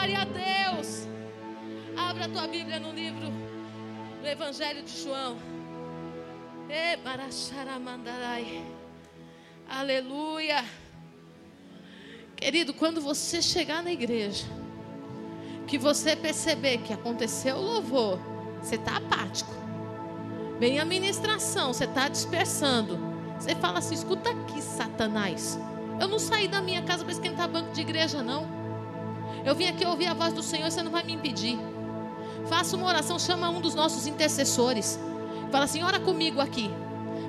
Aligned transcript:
Glória 0.00 0.22
a 0.22 0.24
Deus. 0.24 1.06
Abra 1.94 2.24
a 2.24 2.28
tua 2.30 2.46
Bíblia 2.46 2.80
no 2.80 2.90
livro 2.90 3.26
do 4.22 4.26
Evangelho 4.26 4.82
de 4.82 5.02
João. 5.02 5.36
Aleluia. 9.68 10.64
Querido, 12.34 12.72
quando 12.72 13.02
você 13.02 13.42
chegar 13.42 13.82
na 13.82 13.92
igreja, 13.92 14.46
que 15.66 15.76
você 15.76 16.16
perceber 16.16 16.78
que 16.78 16.94
aconteceu 16.94 17.56
o 17.56 17.60
louvor, 17.60 18.18
você 18.62 18.76
está 18.76 18.96
apático. 18.96 19.52
Vem 20.58 20.80
a 20.80 20.84
ministração, 20.86 21.74
você 21.74 21.84
está 21.84 22.08
dispersando. 22.08 22.98
Você 23.38 23.54
fala 23.54 23.80
assim: 23.80 23.96
escuta 23.96 24.30
aqui, 24.30 24.62
Satanás. 24.62 25.58
Eu 26.00 26.08
não 26.08 26.18
saí 26.18 26.48
da 26.48 26.62
minha 26.62 26.80
casa 26.84 27.04
para 27.04 27.12
esquentar 27.12 27.50
banco 27.50 27.74
de 27.74 27.82
igreja, 27.82 28.22
não. 28.22 28.59
Eu 29.44 29.54
vim 29.54 29.66
aqui 29.66 29.84
ouvir 29.84 30.06
a 30.06 30.14
voz 30.14 30.32
do 30.32 30.42
Senhor, 30.42 30.70
você 30.70 30.82
não 30.82 30.90
vai 30.90 31.02
me 31.02 31.12
impedir. 31.12 31.58
Faça 32.48 32.76
uma 32.76 32.86
oração, 32.86 33.18
chama 33.18 33.48
um 33.48 33.60
dos 33.60 33.74
nossos 33.74 34.06
intercessores. 34.06 34.98
Fala 35.50 35.64
assim: 35.64 35.82
ora 35.82 35.98
comigo 35.98 36.40
aqui. 36.40 36.70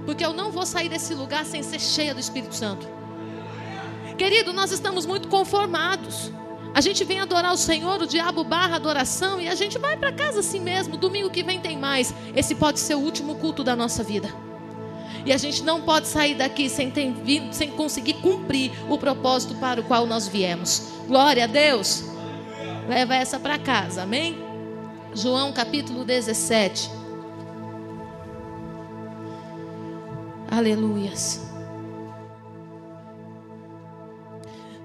Porque 0.05 0.25
eu 0.25 0.33
não 0.33 0.51
vou 0.51 0.65
sair 0.65 0.89
desse 0.89 1.13
lugar 1.13 1.45
sem 1.45 1.61
ser 1.61 1.79
cheia 1.79 2.13
do 2.13 2.19
Espírito 2.19 2.55
Santo. 2.55 2.87
Querido, 4.17 4.51
nós 4.53 4.71
estamos 4.71 5.05
muito 5.05 5.27
conformados. 5.27 6.31
A 6.73 6.79
gente 6.79 7.03
vem 7.03 7.19
adorar 7.19 7.53
o 7.53 7.57
Senhor, 7.57 8.01
o 8.01 8.07
diabo 8.07 8.43
barra 8.43 8.77
adoração 8.77 9.41
e 9.41 9.47
a 9.47 9.55
gente 9.55 9.77
vai 9.77 9.97
para 9.97 10.11
casa 10.11 10.39
assim 10.39 10.59
mesmo. 10.59 10.95
Domingo 10.95 11.29
que 11.29 11.43
vem 11.43 11.59
tem 11.59 11.77
mais. 11.77 12.13
Esse 12.35 12.55
pode 12.55 12.79
ser 12.79 12.95
o 12.95 12.99
último 12.99 13.35
culto 13.35 13.63
da 13.63 13.75
nossa 13.75 14.03
vida. 14.03 14.33
E 15.25 15.31
a 15.31 15.37
gente 15.37 15.63
não 15.63 15.81
pode 15.81 16.07
sair 16.07 16.35
daqui 16.35 16.69
sem, 16.69 16.89
ter, 16.89 17.13
sem 17.51 17.71
conseguir 17.71 18.13
cumprir 18.15 18.71
o 18.89 18.97
propósito 18.97 19.55
para 19.55 19.81
o 19.81 19.83
qual 19.83 20.07
nós 20.07 20.27
viemos. 20.27 20.93
Glória 21.07 21.43
a 21.43 21.47
Deus. 21.47 22.10
Leva 22.91 23.15
essa 23.15 23.39
para 23.39 23.57
casa, 23.57 24.03
amém? 24.03 24.37
João 25.13 25.53
capítulo 25.53 26.03
17. 26.03 26.91
Aleluias. 30.51 31.49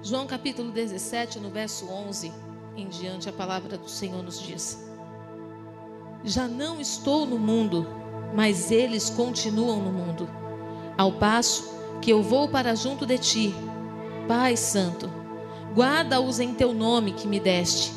João 0.01 0.25
capítulo 0.25 0.71
17, 0.71 1.37
no 1.41 1.49
verso 1.49 1.89
11 1.89 2.31
em 2.77 2.87
diante, 2.87 3.27
a 3.27 3.33
palavra 3.33 3.77
do 3.77 3.89
Senhor 3.89 4.23
nos 4.23 4.41
diz: 4.41 4.89
Já 6.23 6.47
não 6.47 6.79
estou 6.79 7.25
no 7.25 7.37
mundo, 7.37 7.85
mas 8.33 8.71
eles 8.71 9.09
continuam 9.09 9.81
no 9.81 9.91
mundo. 9.91 10.29
Ao 10.97 11.11
passo 11.11 11.69
que 12.01 12.09
eu 12.09 12.23
vou 12.23 12.47
para 12.47 12.73
junto 12.73 13.05
de 13.05 13.17
ti, 13.17 13.55
Pai 14.29 14.55
Santo, 14.55 15.11
guarda-os 15.75 16.39
em 16.39 16.53
teu 16.53 16.73
nome 16.73 17.11
que 17.11 17.27
me 17.27 17.39
deste, 17.39 17.96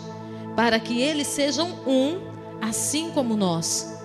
para 0.61 0.78
que 0.78 1.00
eles 1.00 1.27
sejam 1.27 1.70
um, 1.86 2.20
assim 2.61 3.11
como 3.12 3.34
nós. 3.34 3.98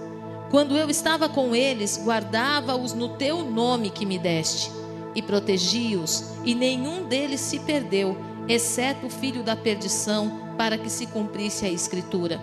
Quando 0.50 0.78
eu 0.78 0.90
estava 0.90 1.28
com 1.28 1.54
eles, 1.54 2.02
guardava-os 2.02 2.94
no 2.94 3.10
teu 3.10 3.44
nome 3.44 3.90
que 3.90 4.06
me 4.06 4.18
deste 4.18 4.72
e 5.14 5.22
protegi-os, 5.22 6.38
e 6.46 6.56
nenhum 6.56 7.04
deles 7.10 7.42
se 7.42 7.60
perdeu, 7.60 8.18
exceto 8.48 9.08
o 9.08 9.10
filho 9.10 9.44
da 9.44 9.54
perdição, 9.54 10.56
para 10.58 10.78
que 10.78 10.90
se 10.90 11.08
cumprisse 11.08 11.66
a 11.66 11.70
escritura. 11.70 12.40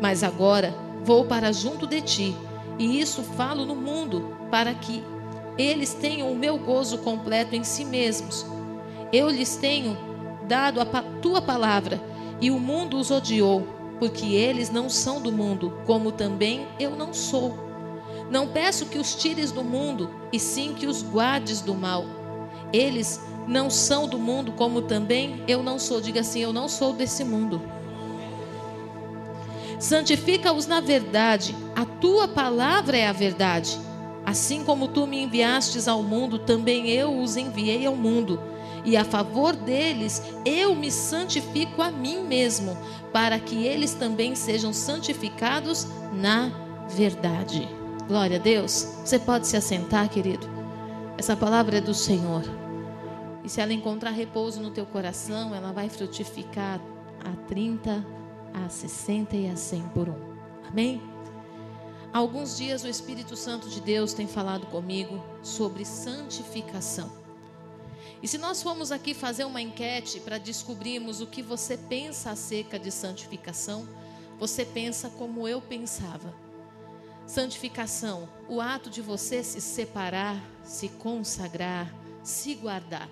Mas 0.00 0.24
agora 0.24 0.74
vou 1.04 1.26
para 1.26 1.52
junto 1.52 1.86
de 1.86 2.00
ti, 2.00 2.36
e 2.80 3.00
isso 3.00 3.22
falo 3.22 3.64
no 3.64 3.76
mundo, 3.76 4.36
para 4.50 4.74
que 4.74 5.04
eles 5.56 5.94
tenham 5.94 6.32
o 6.32 6.36
meu 6.36 6.58
gozo 6.58 6.98
completo 6.98 7.54
em 7.54 7.62
si 7.62 7.84
mesmos. 7.84 8.44
Eu 9.12 9.30
lhes 9.30 9.54
tenho 9.54 9.96
dado 10.48 10.80
a 10.80 10.84
tua 11.22 11.40
palavra, 11.40 12.15
e 12.40 12.50
o 12.50 12.58
mundo 12.58 12.98
os 12.98 13.10
odiou, 13.10 13.66
porque 13.98 14.26
eles 14.26 14.70
não 14.70 14.88
são 14.88 15.20
do 15.20 15.32
mundo, 15.32 15.72
como 15.86 16.12
também 16.12 16.66
eu 16.78 16.94
não 16.96 17.14
sou. 17.14 17.58
Não 18.30 18.48
peço 18.48 18.86
que 18.86 18.98
os 18.98 19.14
tires 19.14 19.52
do 19.52 19.62
mundo, 19.62 20.10
e 20.32 20.38
sim 20.38 20.74
que 20.74 20.86
os 20.86 21.02
guardes 21.02 21.60
do 21.60 21.74
mal. 21.74 22.04
Eles 22.72 23.20
não 23.46 23.70
são 23.70 24.08
do 24.08 24.18
mundo, 24.18 24.52
como 24.52 24.82
também 24.82 25.42
eu 25.46 25.62
não 25.62 25.78
sou. 25.78 26.00
Diga 26.00 26.20
assim: 26.20 26.40
eu 26.40 26.52
não 26.52 26.68
sou 26.68 26.92
desse 26.92 27.24
mundo. 27.24 27.62
Santifica-os 29.78 30.66
na 30.66 30.80
verdade, 30.80 31.54
a 31.74 31.84
tua 31.84 32.26
palavra 32.26 32.96
é 32.96 33.06
a 33.06 33.12
verdade. 33.12 33.78
Assim 34.24 34.64
como 34.64 34.88
tu 34.88 35.06
me 35.06 35.22
enviastes 35.22 35.86
ao 35.86 36.02
mundo, 36.02 36.38
também 36.38 36.88
eu 36.88 37.16
os 37.16 37.36
enviei 37.36 37.86
ao 37.86 37.94
mundo. 37.94 38.40
E 38.86 38.96
a 38.96 39.04
favor 39.04 39.54
deles 39.56 40.22
eu 40.44 40.72
me 40.76 40.92
santifico 40.92 41.82
a 41.82 41.90
mim 41.90 42.22
mesmo, 42.22 42.78
para 43.12 43.38
que 43.40 43.66
eles 43.66 43.94
também 43.94 44.36
sejam 44.36 44.72
santificados 44.72 45.88
na 46.12 46.52
verdade. 46.90 47.68
Glória 48.06 48.38
a 48.38 48.40
Deus. 48.40 48.86
Você 49.04 49.18
pode 49.18 49.48
se 49.48 49.56
assentar, 49.56 50.08
querido. 50.08 50.46
Essa 51.18 51.36
palavra 51.36 51.78
é 51.78 51.80
do 51.80 51.92
Senhor. 51.92 52.44
E 53.42 53.48
se 53.48 53.60
ela 53.60 53.72
encontrar 53.72 54.10
repouso 54.10 54.60
no 54.60 54.70
teu 54.70 54.86
coração, 54.86 55.52
ela 55.52 55.72
vai 55.72 55.88
frutificar 55.88 56.80
a 57.24 57.34
30, 57.48 58.06
a 58.54 58.68
60 58.68 59.36
e 59.36 59.50
a 59.50 59.56
100 59.56 59.82
por 59.88 60.08
um. 60.08 60.36
Amém? 60.70 61.02
Há 62.12 62.18
alguns 62.18 62.56
dias 62.56 62.84
o 62.84 62.88
Espírito 62.88 63.34
Santo 63.34 63.68
de 63.68 63.80
Deus 63.80 64.14
tem 64.14 64.28
falado 64.28 64.66
comigo 64.66 65.20
sobre 65.42 65.84
santificação. 65.84 67.25
E 68.26 68.28
se 68.28 68.38
nós 68.38 68.60
formos 68.60 68.90
aqui 68.90 69.14
fazer 69.14 69.44
uma 69.44 69.62
enquete 69.62 70.18
para 70.18 70.36
descobrirmos 70.36 71.20
o 71.20 71.28
que 71.28 71.42
você 71.42 71.76
pensa 71.76 72.32
acerca 72.32 72.76
de 72.76 72.90
santificação, 72.90 73.88
você 74.36 74.64
pensa 74.64 75.08
como 75.10 75.46
eu 75.46 75.62
pensava. 75.62 76.34
Santificação, 77.24 78.28
o 78.48 78.60
ato 78.60 78.90
de 78.90 79.00
você 79.00 79.44
se 79.44 79.60
separar, 79.60 80.42
se 80.64 80.88
consagrar, 80.88 81.94
se 82.24 82.56
guardar. 82.56 83.08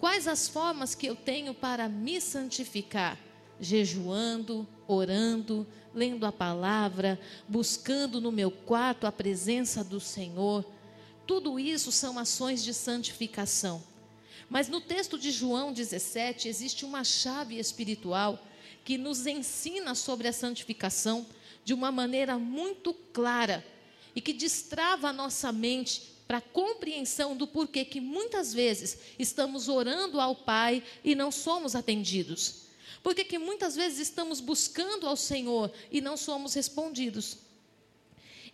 Quais 0.00 0.26
as 0.26 0.48
formas 0.48 0.96
que 0.96 1.06
eu 1.06 1.14
tenho 1.14 1.54
para 1.54 1.88
me 1.88 2.20
santificar? 2.20 3.16
Jejuando, 3.60 4.66
orando, 4.88 5.64
lendo 5.94 6.26
a 6.26 6.32
palavra, 6.32 7.20
buscando 7.48 8.20
no 8.20 8.32
meu 8.32 8.50
quarto 8.50 9.06
a 9.06 9.12
presença 9.12 9.84
do 9.84 10.00
Senhor. 10.00 10.66
Tudo 11.24 11.56
isso 11.56 11.92
são 11.92 12.18
ações 12.18 12.64
de 12.64 12.74
santificação. 12.74 13.93
Mas 14.54 14.68
no 14.68 14.80
texto 14.80 15.18
de 15.18 15.32
João 15.32 15.72
17 15.72 16.46
existe 16.46 16.84
uma 16.84 17.02
chave 17.02 17.58
espiritual 17.58 18.38
que 18.84 18.96
nos 18.96 19.26
ensina 19.26 19.96
sobre 19.96 20.28
a 20.28 20.32
santificação 20.32 21.26
de 21.64 21.74
uma 21.74 21.90
maneira 21.90 22.38
muito 22.38 22.94
clara 23.12 23.66
e 24.14 24.20
que 24.20 24.32
destrava 24.32 25.08
a 25.08 25.12
nossa 25.12 25.50
mente 25.50 26.02
para 26.28 26.38
a 26.38 26.40
compreensão 26.40 27.36
do 27.36 27.48
porquê 27.48 27.84
que 27.84 28.00
muitas 28.00 28.54
vezes 28.54 28.96
estamos 29.18 29.68
orando 29.68 30.20
ao 30.20 30.36
Pai 30.36 30.84
e 31.02 31.16
não 31.16 31.32
somos 31.32 31.74
atendidos. 31.74 32.66
Porque 33.02 33.24
que 33.24 33.38
muitas 33.40 33.74
vezes 33.74 33.98
estamos 33.98 34.38
buscando 34.38 35.08
ao 35.08 35.16
Senhor 35.16 35.72
e 35.90 36.00
não 36.00 36.16
somos 36.16 36.54
respondidos. 36.54 37.38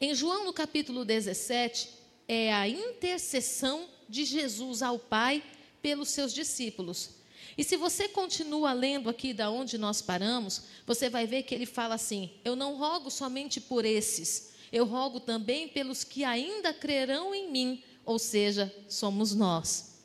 Em 0.00 0.14
João 0.14 0.46
no 0.46 0.52
capítulo 0.54 1.04
17, 1.04 1.90
é 2.26 2.54
a 2.54 2.66
intercessão 2.66 3.86
de 4.08 4.24
Jesus 4.24 4.80
ao 4.80 4.98
Pai 4.98 5.44
pelos 5.82 6.08
seus 6.10 6.32
discípulos. 6.32 7.20
E 7.56 7.64
se 7.64 7.76
você 7.76 8.08
continua 8.08 8.72
lendo 8.72 9.08
aqui 9.10 9.32
da 9.32 9.50
onde 9.50 9.76
nós 9.76 10.00
paramos, 10.00 10.62
você 10.86 11.08
vai 11.08 11.26
ver 11.26 11.42
que 11.42 11.54
ele 11.54 11.66
fala 11.66 11.94
assim: 11.94 12.30
Eu 12.44 12.54
não 12.54 12.76
rogo 12.76 13.10
somente 13.10 13.60
por 13.60 13.84
esses, 13.84 14.52
eu 14.72 14.84
rogo 14.84 15.20
também 15.20 15.68
pelos 15.68 16.04
que 16.04 16.24
ainda 16.24 16.72
crerão 16.72 17.34
em 17.34 17.50
mim, 17.50 17.82
ou 18.04 18.18
seja, 18.18 18.72
somos 18.88 19.34
nós. 19.34 20.00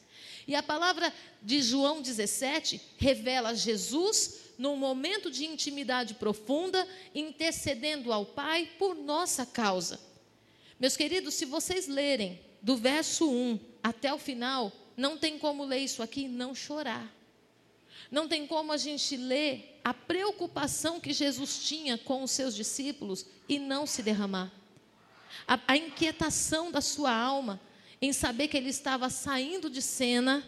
E 0.47 0.55
a 0.55 0.61
palavra 0.61 1.13
de 1.41 1.61
João 1.61 2.01
17 2.01 2.81
revela 2.97 3.55
Jesus 3.55 4.45
num 4.57 4.77
momento 4.77 5.29
de 5.29 5.45
intimidade 5.45 6.13
profunda, 6.15 6.87
intercedendo 7.13 8.11
ao 8.11 8.25
Pai 8.25 8.69
por 8.79 8.95
nossa 8.95 9.45
causa. 9.45 9.99
Meus 10.79 10.95
queridos, 10.95 11.33
se 11.33 11.45
vocês 11.45 11.87
lerem 11.87 12.39
do 12.61 12.75
verso 12.75 13.29
1 13.29 13.59
até 13.83 14.13
o 14.13 14.17
final, 14.17 14.71
não 14.95 15.17
tem 15.17 15.37
como 15.37 15.63
ler 15.63 15.79
isso 15.79 16.01
aqui 16.01 16.21
e 16.21 16.27
não 16.27 16.55
chorar. 16.55 17.11
Não 18.11 18.27
tem 18.27 18.45
como 18.45 18.71
a 18.71 18.77
gente 18.77 19.17
ler 19.17 19.79
a 19.83 19.93
preocupação 19.93 20.99
que 20.99 21.13
Jesus 21.13 21.59
tinha 21.65 21.97
com 21.97 22.23
os 22.23 22.31
seus 22.31 22.55
discípulos 22.55 23.25
e 23.47 23.59
não 23.59 23.85
se 23.85 24.03
derramar. 24.03 24.51
A, 25.47 25.59
a 25.67 25.77
inquietação 25.77 26.71
da 26.71 26.81
sua 26.81 27.13
alma 27.13 27.59
em 28.01 28.13
saber 28.13 28.47
que 28.47 28.57
ele 28.57 28.69
estava 28.69 29.09
saindo 29.09 29.69
de 29.69 29.81
cena 29.81 30.43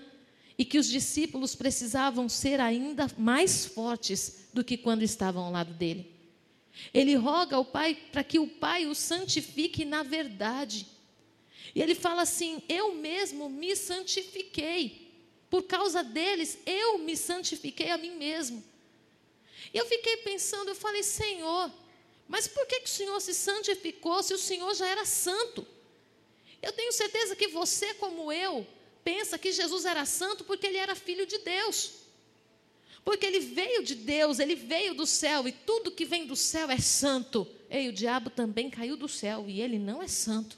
e 0.57 0.65
que 0.65 0.77
os 0.77 0.87
discípulos 0.87 1.55
precisavam 1.55 2.27
ser 2.27 2.59
ainda 2.59 3.07
mais 3.17 3.65
fortes 3.65 4.47
do 4.53 4.63
que 4.63 4.77
quando 4.77 5.03
estavam 5.03 5.43
ao 5.43 5.51
lado 5.51 5.73
dele. 5.73 6.11
Ele 6.93 7.15
roga 7.15 7.55
ao 7.55 7.65
Pai 7.65 7.95
para 8.11 8.23
que 8.23 8.39
o 8.39 8.47
Pai 8.47 8.85
o 8.85 8.95
santifique 8.95 9.85
na 9.85 10.03
verdade. 10.03 10.87
E 11.73 11.81
ele 11.81 11.95
fala 11.95 12.21
assim: 12.21 12.61
Eu 12.67 12.93
mesmo 12.93 13.49
me 13.49 13.75
santifiquei. 13.75 15.07
Por 15.49 15.63
causa 15.63 16.03
deles, 16.03 16.57
eu 16.65 16.97
me 16.97 17.15
santifiquei 17.15 17.89
a 17.89 17.97
mim 17.97 18.15
mesmo. 18.17 18.63
E 19.73 19.77
eu 19.77 19.85
fiquei 19.85 20.17
pensando, 20.17 20.69
eu 20.69 20.75
falei, 20.75 21.03
Senhor, 21.03 21.71
mas 22.27 22.47
por 22.47 22.65
que, 22.67 22.81
que 22.81 22.89
o 22.89 22.91
Senhor 22.91 23.19
se 23.21 23.33
santificou 23.33 24.21
se 24.21 24.33
o 24.33 24.37
Senhor 24.37 24.73
já 24.75 24.87
era 24.87 25.05
santo? 25.05 25.65
Eu 26.61 26.73
tenho 26.73 26.91
certeza 26.91 27.35
que 27.35 27.47
você, 27.47 27.93
como 27.93 28.31
eu, 28.31 28.67
pensa 29.03 29.37
que 29.37 29.51
Jesus 29.51 29.85
era 29.85 30.05
santo 30.05 30.43
porque 30.43 30.67
ele 30.67 30.77
era 30.77 30.95
filho 30.95 31.25
de 31.25 31.37
Deus. 31.37 31.93
Porque 33.05 33.25
ele 33.25 33.39
veio 33.39 33.83
de 33.83 33.95
Deus, 33.95 34.39
ele 34.39 34.55
veio 34.55 34.93
do 34.93 35.05
céu 35.05 35.47
e 35.47 35.51
tudo 35.53 35.91
que 35.91 36.03
vem 36.03 36.25
do 36.25 36.35
céu 36.35 36.69
é 36.69 36.77
santo. 36.77 37.47
E 37.69 37.87
o 37.87 37.93
diabo 37.93 38.29
também 38.29 38.69
caiu 38.69 38.97
do 38.97 39.07
céu 39.07 39.45
e 39.47 39.61
ele 39.61 39.79
não 39.79 40.03
é 40.03 40.09
santo. 40.09 40.57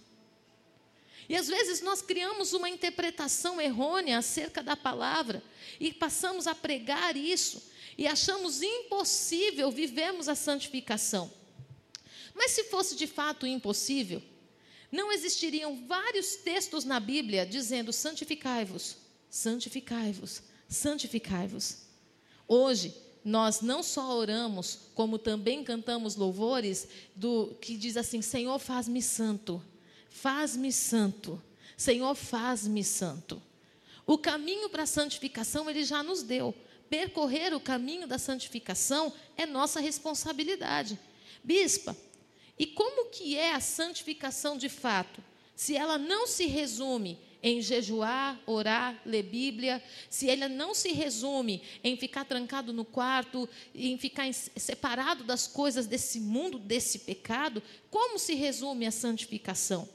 E 1.29 1.35
às 1.35 1.47
vezes 1.47 1.79
nós 1.81 2.01
criamos 2.01 2.53
uma 2.53 2.67
interpretação 2.67 3.61
errônea 3.61 4.17
acerca 4.17 4.63
da 4.63 4.75
palavra 4.75 5.43
e 5.79 5.93
passamos 5.93 6.47
a 6.47 6.55
pregar 6.55 7.15
isso 7.15 7.69
e 7.95 8.07
achamos 8.07 8.63
impossível 8.63 9.69
vivermos 9.69 10.27
a 10.27 10.33
santificação. 10.33 11.31
Mas 12.33 12.51
se 12.51 12.63
fosse 12.63 12.95
de 12.95 13.05
fato 13.05 13.45
impossível, 13.45 14.23
não 14.91 15.11
existiriam 15.11 15.85
vários 15.85 16.35
textos 16.37 16.83
na 16.83 16.99
Bíblia 16.99 17.45
dizendo: 17.45 17.93
santificai-vos, 17.93 18.97
santificai-vos, 19.29 20.41
santificai-vos. 20.67 21.79
Hoje, 22.47 22.95
nós 23.23 23.61
não 23.61 23.83
só 23.83 24.17
oramos, 24.17 24.79
como 24.95 25.19
também 25.19 25.63
cantamos 25.63 26.15
louvores 26.15 26.87
do 27.15 27.55
que 27.61 27.77
diz 27.77 27.97
assim: 27.97 28.21
Senhor, 28.21 28.57
faz-me 28.57 29.01
santo, 29.01 29.61
faz-me 30.09 30.71
santo, 30.71 31.41
Senhor, 31.77 32.13
faz-me 32.15 32.83
santo. 32.83 33.41
O 34.05 34.17
caminho 34.17 34.69
para 34.69 34.83
a 34.83 34.87
santificação 34.87 35.69
ele 35.69 35.83
já 35.83 36.01
nos 36.01 36.23
deu. 36.23 36.53
Percorrer 36.89 37.53
o 37.53 37.59
caminho 37.59 38.07
da 38.07 38.17
santificação 38.17 39.13
é 39.37 39.45
nossa 39.45 39.79
responsabilidade. 39.79 40.99
Bispa, 41.43 41.95
e 42.57 42.65
como 42.65 43.09
que 43.09 43.37
é 43.37 43.53
a 43.53 43.59
santificação 43.59 44.57
de 44.57 44.67
fato? 44.67 45.23
Se 45.55 45.77
ela 45.77 45.97
não 45.97 46.25
se 46.25 46.47
resume 46.47 47.19
em 47.41 47.61
jejuar, 47.61 48.41
orar, 48.45 48.99
ler 49.05 49.23
Bíblia, 49.23 49.81
se 50.09 50.29
ela 50.29 50.49
não 50.49 50.73
se 50.73 50.91
resume 50.91 51.61
em 51.83 51.95
ficar 51.95 52.25
trancado 52.25 52.73
no 52.73 52.83
quarto, 52.83 53.47
em 53.73 53.97
ficar 53.97 54.25
separado 54.33 55.23
das 55.23 55.47
coisas 55.47 55.87
desse 55.87 56.19
mundo, 56.19 56.59
desse 56.59 56.99
pecado, 56.99 57.63
como 57.89 58.19
se 58.19 58.33
resume 58.33 58.85
a 58.85 58.91
santificação? 58.91 59.87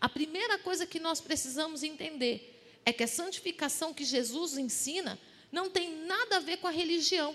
A 0.00 0.08
primeira 0.08 0.58
coisa 0.58 0.86
que 0.86 1.00
nós 1.00 1.20
precisamos 1.20 1.82
entender 1.82 2.80
é 2.84 2.92
que 2.92 3.02
a 3.02 3.08
santificação 3.08 3.94
que 3.94 4.04
Jesus 4.04 4.56
ensina 4.56 5.18
não 5.50 5.70
tem 5.70 6.04
nada 6.04 6.36
a 6.36 6.40
ver 6.40 6.58
com 6.58 6.66
a 6.66 6.70
religião. 6.70 7.34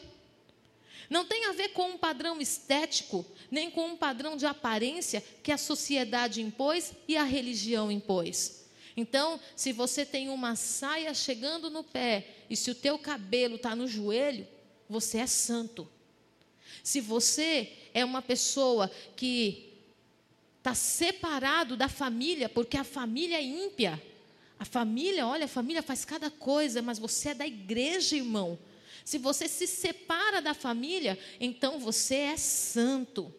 Não 1.10 1.26
tem 1.26 1.46
a 1.46 1.52
ver 1.52 1.70
com 1.70 1.90
um 1.90 1.98
padrão 1.98 2.40
estético, 2.40 3.26
nem 3.50 3.70
com 3.70 3.88
um 3.88 3.98
padrão 3.98 4.38
de 4.38 4.46
aparência 4.46 5.22
que 5.44 5.52
a 5.52 5.58
sociedade 5.58 6.42
impôs 6.42 6.94
e 7.08 7.18
a 7.18 7.24
religião 7.24 7.92
impôs. 7.92 8.66
Então, 8.96 9.40
se 9.56 9.72
você 9.74 10.06
tem 10.06 10.30
uma 10.30 10.56
saia 10.56 11.14
chegando 11.14 11.70
no 11.70 11.84
pé 11.84 12.28
e 12.50 12.56
se 12.56 12.72
o 12.72 12.76
teu 12.76 12.98
cabelo 12.98 13.56
está 13.56 13.76
no 13.76 13.88
joelho, 13.88 14.48
você 14.90 15.18
é 15.18 15.28
santo. 15.28 15.90
Se 16.84 17.02
você 17.02 17.74
é 17.94 18.04
uma 18.04 18.22
pessoa 18.22 18.90
que 19.16 19.71
está 20.62 20.76
separado 20.76 21.76
da 21.76 21.90
família, 21.90 22.48
porque 22.48 22.78
a 22.78 22.84
família 22.84 23.38
é 23.38 23.44
ímpia. 23.44 24.02
A 24.60 24.64
família, 24.64 25.26
olha, 25.26 25.46
a 25.46 25.48
família 25.48 25.82
faz 25.82 26.06
cada 26.06 26.30
coisa, 26.30 26.84
mas 26.84 27.00
você 27.00 27.30
é 27.30 27.34
da 27.34 27.48
igreja, 27.48 28.16
irmão. 28.16 28.60
Se 29.04 29.18
você 29.18 29.48
se 29.48 29.66
separa 29.66 30.40
da 30.40 30.54
família, 30.54 31.18
então 31.40 31.80
você 31.80 32.16
é 32.16 32.38
santo. 32.38 33.34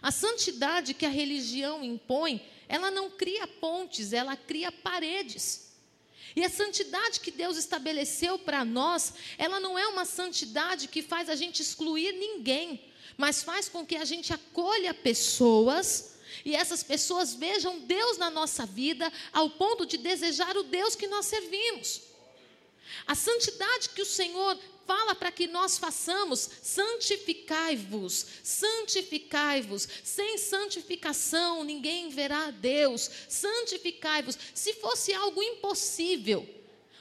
A 0.00 0.10
santidade 0.10 0.94
que 0.94 1.04
a 1.04 1.10
religião 1.10 1.84
impõe, 1.84 2.42
ela 2.68 2.90
não 2.90 3.10
cria 3.10 3.46
pontes, 3.46 4.14
ela 4.14 4.34
cria 4.34 4.72
paredes. 4.72 5.74
E 6.34 6.42
a 6.42 6.48
santidade 6.48 7.20
que 7.20 7.30
Deus 7.30 7.58
estabeleceu 7.58 8.38
para 8.38 8.64
nós, 8.64 9.12
ela 9.36 9.60
não 9.60 9.78
é 9.78 9.86
uma 9.88 10.06
santidade 10.06 10.88
que 10.88 11.02
faz 11.02 11.28
a 11.28 11.34
gente 11.34 11.60
excluir 11.60 12.12
ninguém, 12.12 12.80
mas 13.18 13.42
faz 13.42 13.68
com 13.68 13.84
que 13.84 13.96
a 13.96 14.06
gente 14.06 14.32
acolha 14.32 14.94
pessoas 14.94 16.13
e 16.44 16.54
essas 16.54 16.82
pessoas 16.82 17.34
vejam 17.34 17.80
Deus 17.80 18.16
na 18.16 18.30
nossa 18.30 18.64
vida 18.64 19.12
ao 19.32 19.50
ponto 19.50 19.84
de 19.84 19.98
desejar 19.98 20.56
o 20.56 20.62
Deus 20.62 20.94
que 20.94 21.06
nós 21.06 21.26
servimos. 21.26 22.02
A 23.06 23.14
santidade 23.14 23.90
que 23.90 24.02
o 24.02 24.06
Senhor 24.06 24.58
fala 24.86 25.14
para 25.14 25.32
que 25.32 25.46
nós 25.46 25.78
façamos, 25.78 26.48
santificai-vos, 26.62 28.26
santificai-vos. 28.42 29.88
Sem 30.02 30.38
santificação 30.38 31.64
ninguém 31.64 32.08
verá 32.10 32.46
a 32.46 32.50
Deus. 32.50 33.10
Santificai-vos. 33.28 34.38
Se 34.54 34.74
fosse 34.74 35.12
algo 35.12 35.42
impossível, 35.42 36.48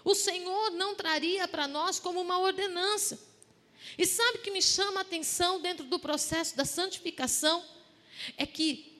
o 0.03 0.15
Senhor 0.15 0.71
não 0.71 0.95
traria 0.95 1.47
para 1.47 1.67
nós 1.67 1.99
como 1.99 2.21
uma 2.21 2.39
ordenança. 2.39 3.19
E 3.97 4.05
sabe 4.05 4.39
o 4.39 4.41
que 4.41 4.51
me 4.51 4.61
chama 4.61 4.99
a 4.99 5.01
atenção 5.01 5.61
dentro 5.61 5.85
do 5.85 5.99
processo 5.99 6.55
da 6.55 6.65
santificação? 6.65 7.63
É 8.37 8.45
que 8.45 8.92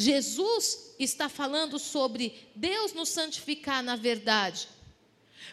Jesus 0.00 0.94
está 0.96 1.28
falando 1.28 1.76
sobre 1.76 2.48
Deus 2.54 2.92
nos 2.92 3.08
santificar 3.08 3.82
na 3.82 3.96
verdade. 3.96 4.68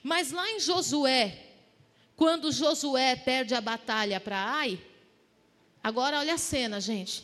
Mas 0.04 0.32
lá 0.32 0.48
em 0.52 0.60
Josué, 0.60 1.48
quando 2.16 2.52
Josué 2.52 3.16
perde 3.16 3.56
a 3.56 3.60
batalha 3.60 4.20
para 4.20 4.38
Ai, 4.38 4.80
agora 5.84 6.20
olha 6.20 6.36
a 6.36 6.38
cena, 6.38 6.80
gente. 6.80 7.24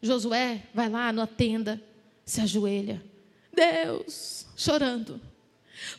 Josué 0.00 0.62
vai 0.72 0.88
lá 0.88 1.12
na 1.12 1.26
tenda, 1.26 1.78
se 2.24 2.40
ajoelha. 2.40 3.04
Deus, 3.52 4.46
chorando. 4.56 5.20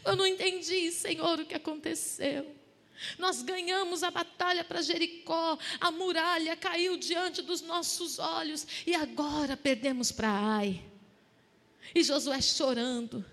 Eu 0.04 0.16
não 0.16 0.26
entendi, 0.26 0.92
Senhor, 0.92 1.40
o 1.40 1.46
que 1.46 1.54
aconteceu. 1.54 2.48
Nós 3.18 3.42
ganhamos 3.42 4.04
a 4.04 4.12
batalha 4.12 4.64
para 4.64 4.82
Jericó, 4.82 5.58
a 5.80 5.92
muralha 5.92 6.56
caiu 6.56 6.98
diante 6.98 7.42
dos 7.42 7.62
nossos 7.62 8.20
olhos 8.20 8.68
e 8.86 8.96
agora 8.96 9.58
perdemos 9.58 10.12
para 10.12 10.30
Ai. 10.30 10.82
E 11.94 12.04
Josué 12.04 12.42
chorando 12.42 13.26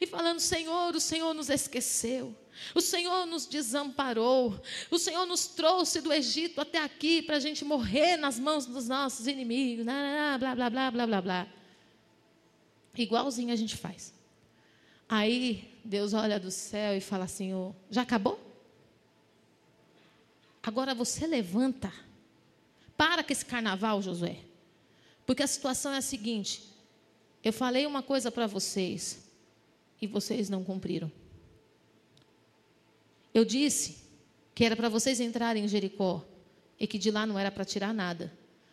e 0.00 0.06
falando: 0.06 0.40
Senhor, 0.40 0.94
o 0.94 1.00
Senhor 1.00 1.34
nos 1.34 1.48
esqueceu. 1.48 2.36
O 2.74 2.80
Senhor 2.80 3.26
nos 3.26 3.46
desamparou. 3.46 4.60
O 4.90 4.98
Senhor 4.98 5.26
nos 5.26 5.46
trouxe 5.46 6.00
do 6.00 6.12
Egito 6.12 6.60
até 6.60 6.78
aqui 6.78 7.20
para 7.20 7.36
a 7.36 7.40
gente 7.40 7.64
morrer 7.64 8.16
nas 8.16 8.38
mãos 8.38 8.64
dos 8.64 8.88
nossos 8.88 9.26
inimigos. 9.26 9.84
Blá, 9.84 10.38
blá, 10.38 10.54
blá, 10.54 10.70
blá, 10.70 10.90
blá, 10.90 11.06
blá, 11.06 11.22
blá. 11.22 11.48
Igualzinho 12.96 13.52
a 13.52 13.56
gente 13.56 13.76
faz. 13.76 14.14
Aí 15.08 15.72
Deus 15.84 16.14
olha 16.14 16.38
do 16.38 16.50
céu 16.50 16.96
e 16.96 17.00
fala 17.00 17.24
assim: 17.24 17.52
oh, 17.54 17.74
já 17.90 18.02
acabou? 18.02 18.43
Agora 20.64 20.94
você 20.94 21.26
levanta. 21.26 21.92
Para 22.96 23.22
com 23.22 23.32
esse 23.32 23.44
carnaval, 23.44 24.00
Josué. 24.00 24.38
Porque 25.26 25.42
a 25.42 25.46
situação 25.46 25.92
é 25.92 25.98
a 25.98 26.02
seguinte: 26.02 26.62
eu 27.42 27.52
falei 27.52 27.84
uma 27.84 28.02
coisa 28.02 28.32
para 28.32 28.46
vocês 28.46 29.28
e 30.00 30.06
vocês 30.06 30.48
não 30.48 30.64
cumpriram. 30.64 31.12
Eu 33.32 33.44
disse 33.44 33.98
que 34.54 34.64
era 34.64 34.74
para 34.74 34.88
vocês 34.88 35.20
entrarem 35.20 35.64
em 35.64 35.68
Jericó 35.68 36.24
e 36.78 36.86
que 36.86 36.98
de 36.98 37.10
lá 37.10 37.26
não 37.26 37.38
era 37.38 37.50
para 37.50 37.64
tirar 37.64 37.92
nada. 37.92 38.32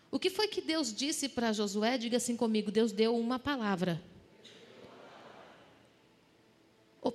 O 0.10 0.20
que 0.20 0.30
foi 0.30 0.48
que 0.48 0.62
Deus 0.62 0.94
disse 0.94 1.28
para 1.28 1.52
Josué? 1.52 1.98
Diga 1.98 2.18
assim 2.18 2.38
comigo: 2.38 2.72
Deus 2.72 2.94
deu 2.94 3.18
uma 3.18 3.38
palavra. 3.38 4.02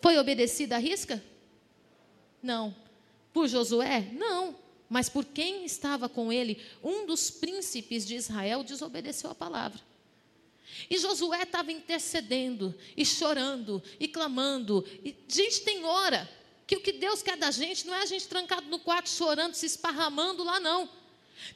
Foi 0.03 0.19
obedecida 0.19 0.77
a 0.77 0.79
risca? 0.79 1.23
Não. 2.43 2.75
Por 3.33 3.49
Josué? 3.49 4.11
Não. 4.13 4.66
Mas 4.89 5.09
por 5.09 5.25
quem 5.25 5.65
estava 5.65 6.09
com 6.09 6.33
ele, 6.33 6.63
um 6.83 7.07
dos 7.07 7.31
príncipes 7.31 8.07
de 8.07 8.15
Israel 8.15 8.63
desobedeceu 8.63 9.31
a 9.31 9.35
palavra. 9.35 9.81
E 10.89 10.99
Josué 10.99 11.43
estava 11.43 11.73
intercedendo, 11.73 12.75
e 12.97 13.05
chorando, 13.05 13.83
e 13.99 14.07
clamando. 14.07 14.87
E, 15.05 15.15
gente, 15.29 15.63
tem 15.63 15.85
hora 15.85 16.29
que 16.67 16.77
o 16.77 16.81
que 16.81 16.93
Deus 16.93 17.23
quer 17.23 17.37
da 17.37 17.51
gente 17.51 17.87
não 17.87 17.95
é 17.95 18.03
a 18.03 18.07
gente 18.07 18.29
trancado 18.29 18.69
no 18.69 18.79
quarto 18.79 19.09
chorando, 19.09 19.55
se 19.55 19.67
esparramando 19.67 20.45
lá, 20.45 20.61
não. 20.61 20.89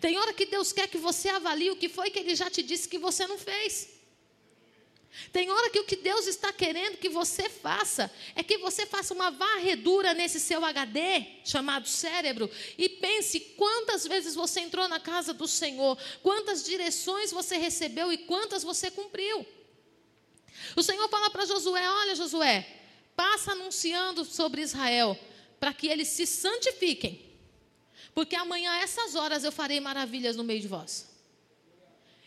Tem 0.01 0.19
hora 0.19 0.33
que 0.33 0.47
Deus 0.47 0.73
quer 0.73 0.89
que 0.89 0.99
você 0.99 1.29
avalie 1.29 1.71
o 1.71 1.77
que 1.77 1.89
foi 1.89 2.11
que 2.11 2.19
Ele 2.19 2.35
já 2.35 2.51
te 2.51 2.63
disse 2.63 2.89
que 2.89 2.99
você 2.99 3.27
não 3.27 3.39
fez. 3.39 4.00
Tem 5.33 5.51
hora 5.51 5.71
que 5.71 5.81
o 5.81 5.85
que 5.85 5.97
Deus 5.97 6.27
está 6.27 6.53
querendo 6.53 6.97
que 6.97 7.09
você 7.09 7.49
faça 7.49 8.11
é 8.35 8.43
que 8.43 8.59
você 8.59 8.87
faça 8.87 9.13
uma 9.13 9.31
varredura 9.31 10.15
nesse 10.15 10.39
seu 10.39 10.65
HD, 10.65 11.27
chamado 11.45 11.89
cérebro, 11.89 12.49
e 12.79 12.89
pense 12.89 13.41
quantas 13.41 14.07
vezes 14.07 14.35
você 14.35 14.61
entrou 14.61 14.89
na 14.89 15.01
casa 15.01 15.35
do 15.35 15.49
Senhor, 15.49 15.99
quantas 16.23 16.65
direções 16.65 17.33
você 17.33 17.57
recebeu 17.57 18.13
e 18.13 18.19
quantas 18.19 18.63
você 18.63 18.91
cumpriu. 18.91 19.45
O 20.77 20.83
Senhor 20.83 21.09
fala 21.09 21.29
para 21.31 21.45
Josué: 21.45 21.91
Olha, 21.91 22.15
Josué, 22.15 22.67
passa 23.17 23.53
anunciando 23.53 24.25
sobre 24.25 24.63
Israel, 24.63 25.19
para 25.59 25.75
que 25.75 25.89
eles 25.89 26.09
se 26.09 26.27
santifiquem. 26.27 27.29
porque 28.15 28.35
amanhã, 28.35 28.73
a 28.73 28.81
essas 28.81 29.15
horas, 29.15 29.45
eu 29.45 29.53
farei 29.53 29.81
maravilhas 29.81 30.37
no 30.37 30.45
meio 30.45 30.61
de 30.61 30.69
vós. 30.69 31.09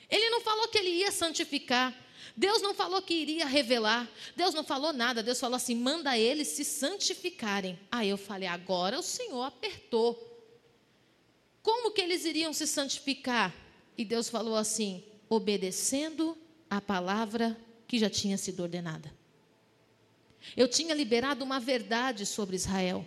Ele 0.09 0.29
não 0.29 0.41
falou 0.41 0.67
que 0.67 0.77
ele 0.77 0.89
ia 0.89 1.11
santificar. 1.11 2.02
Deus 2.35 2.61
não 2.61 2.73
falou 2.73 3.01
que 3.01 3.13
iria 3.13 3.45
revelar. 3.45 4.09
Deus 4.35 4.53
não 4.53 4.63
falou 4.63 4.91
nada. 4.91 5.21
Deus 5.21 5.39
falou 5.39 5.55
assim: 5.55 5.75
manda 5.75 6.17
eles 6.17 6.47
se 6.49 6.65
santificarem. 6.65 7.79
Aí 7.91 8.09
eu 8.09 8.17
falei: 8.17 8.47
agora 8.47 8.99
o 8.99 9.03
Senhor 9.03 9.43
apertou. 9.43 10.31
Como 11.61 11.91
que 11.91 12.01
eles 12.01 12.25
iriam 12.25 12.51
se 12.51 12.65
santificar? 12.65 13.53
E 13.97 14.03
Deus 14.03 14.29
falou 14.29 14.55
assim: 14.55 15.03
obedecendo 15.29 16.37
a 16.69 16.81
palavra 16.81 17.57
que 17.87 17.99
já 17.99 18.09
tinha 18.09 18.37
sido 18.37 18.63
ordenada. 18.63 19.13
Eu 20.57 20.67
tinha 20.67 20.93
liberado 20.93 21.43
uma 21.43 21.59
verdade 21.59 22.25
sobre 22.25 22.55
Israel. 22.55 23.05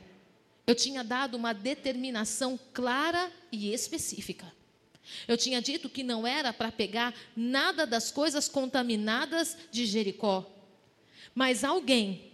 Eu 0.66 0.74
tinha 0.74 1.04
dado 1.04 1.36
uma 1.36 1.52
determinação 1.52 2.58
clara 2.72 3.30
e 3.52 3.72
específica. 3.72 4.52
Eu 5.26 5.36
tinha 5.36 5.60
dito 5.60 5.88
que 5.88 6.02
não 6.02 6.26
era 6.26 6.52
para 6.52 6.72
pegar 6.72 7.14
nada 7.36 7.86
das 7.86 8.10
coisas 8.10 8.48
contaminadas 8.48 9.56
de 9.70 9.86
Jericó. 9.86 10.44
Mas 11.34 11.64
alguém 11.64 12.32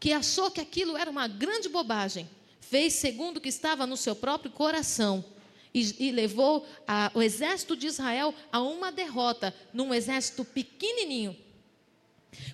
que 0.00 0.12
achou 0.12 0.50
que 0.50 0.60
aquilo 0.60 0.96
era 0.96 1.10
uma 1.10 1.26
grande 1.26 1.68
bobagem, 1.68 2.28
fez 2.60 2.94
segundo 2.94 3.38
o 3.38 3.40
que 3.40 3.48
estava 3.48 3.86
no 3.86 3.96
seu 3.96 4.14
próprio 4.14 4.50
coração 4.50 5.24
e, 5.72 6.08
e 6.08 6.12
levou 6.12 6.66
a, 6.86 7.10
o 7.14 7.22
exército 7.22 7.76
de 7.76 7.86
Israel 7.86 8.34
a 8.52 8.60
uma 8.60 8.92
derrota 8.92 9.54
num 9.72 9.92
exército 9.92 10.44
pequenininho. 10.44 11.36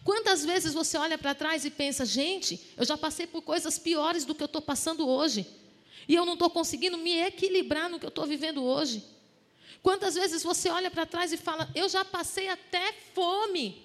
Quantas 0.05 0.45
vezes 0.45 0.73
você 0.75 0.97
olha 0.97 1.19
para 1.19 1.35
trás 1.35 1.65
e 1.65 1.71
pensa, 1.71 2.05
gente, 2.05 2.61
eu 2.77 2.85
já 2.85 2.97
passei 2.97 3.27
por 3.27 3.43
coisas 3.43 3.79
piores 3.79 4.25
do 4.25 4.35
que 4.35 4.43
eu 4.43 4.47
estou 4.47 4.63
passando 4.63 5.09
hoje, 5.09 5.47
e 6.09 6.15
eu 6.15 6.25
não 6.25 6.35
estou 6.35 6.51
conseguindo 6.51 6.99
me 6.99 7.19
equilibrar 7.19 7.89
no 7.89 7.99
que 7.99 8.07
eu 8.07 8.11
estou 8.11 8.27
vivendo 8.27 8.63
hoje. 8.63 9.03
Quantas 9.83 10.15
vezes 10.15 10.43
você 10.43 10.69
olha 10.69 10.91
para 10.91 11.07
trás 11.07 11.33
e 11.33 11.37
fala, 11.37 11.71
eu 11.75 11.89
já 11.89 12.05
passei 12.05 12.49
até 12.49 12.93
fome, 13.15 13.85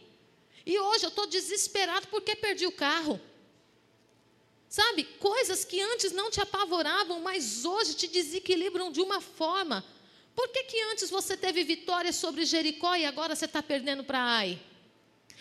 e 0.65 0.79
hoje 0.79 1.05
eu 1.05 1.09
estou 1.09 1.27
desesperado 1.27 2.07
porque 2.07 2.35
perdi 2.35 2.65
o 2.65 2.71
carro. 2.71 3.21
Sabe, 4.67 5.03
coisas 5.19 5.63
que 5.63 5.79
antes 5.79 6.11
não 6.11 6.29
te 6.29 6.41
apavoravam, 6.41 7.21
mas 7.21 7.63
hoje 7.63 7.93
te 7.93 8.07
desequilibram 8.07 8.91
de 8.91 8.99
uma 8.99 9.21
forma. 9.21 9.85
Por 10.35 10.49
que, 10.49 10.63
que 10.63 10.81
antes 10.91 11.09
você 11.09 11.37
teve 11.37 11.63
vitória 11.63 12.11
sobre 12.11 12.45
Jericó 12.45 12.95
e 12.95 13.05
agora 13.05 13.35
você 13.35 13.45
está 13.45 13.63
perdendo 13.63 14.03
para 14.03 14.19
Ai? 14.19 14.59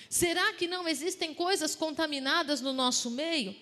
Será 0.09 0.53
que 0.53 0.69
não 0.69 0.87
existem 0.87 1.35
coisas 1.35 1.75
contaminadas 1.75 2.61
no 2.61 2.73
nosso 2.73 3.11
meio? 3.11 3.57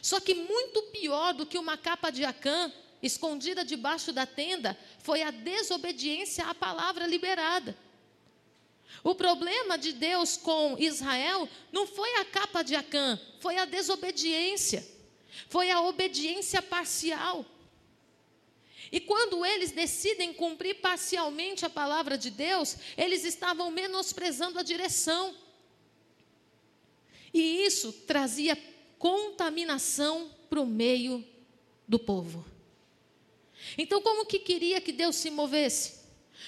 Só 0.00 0.20
que 0.20 0.34
muito 0.34 0.82
pior 0.84 1.34
do 1.34 1.46
que 1.46 1.58
uma 1.58 1.76
capa 1.76 2.10
de 2.10 2.24
Acã 2.24 2.72
escondida 3.02 3.64
debaixo 3.64 4.12
da 4.12 4.26
tenda 4.26 4.78
foi 4.98 5.22
a 5.22 5.30
desobediência 5.30 6.46
à 6.46 6.54
palavra 6.54 7.06
liberada. 7.06 7.76
O 9.02 9.14
problema 9.14 9.76
de 9.76 9.92
Deus 9.92 10.36
com 10.36 10.76
Israel 10.78 11.48
não 11.70 11.86
foi 11.86 12.14
a 12.16 12.24
capa 12.24 12.62
de 12.62 12.74
Acã, 12.74 13.20
foi 13.40 13.56
a 13.56 13.64
desobediência, 13.64 14.86
foi 15.48 15.70
a 15.70 15.80
obediência 15.80 16.62
parcial. 16.62 17.44
E 18.90 19.00
quando 19.00 19.44
eles 19.44 19.72
decidem 19.72 20.32
cumprir 20.32 20.76
parcialmente 20.76 21.64
a 21.64 21.70
palavra 21.70 22.16
de 22.16 22.30
Deus, 22.30 22.76
eles 22.96 23.24
estavam 23.24 23.70
menosprezando 23.70 24.58
a 24.58 24.62
direção. 24.62 25.34
E 27.34 27.64
isso 27.66 27.92
trazia 27.92 28.56
contaminação 28.98 30.30
para 30.48 30.60
o 30.60 30.66
meio 30.66 31.24
do 31.86 31.98
povo. 31.98 32.44
Então, 33.76 34.00
como 34.00 34.26
que 34.26 34.38
queria 34.38 34.80
que 34.80 34.92
Deus 34.92 35.16
se 35.16 35.30
movesse? 35.30 36.06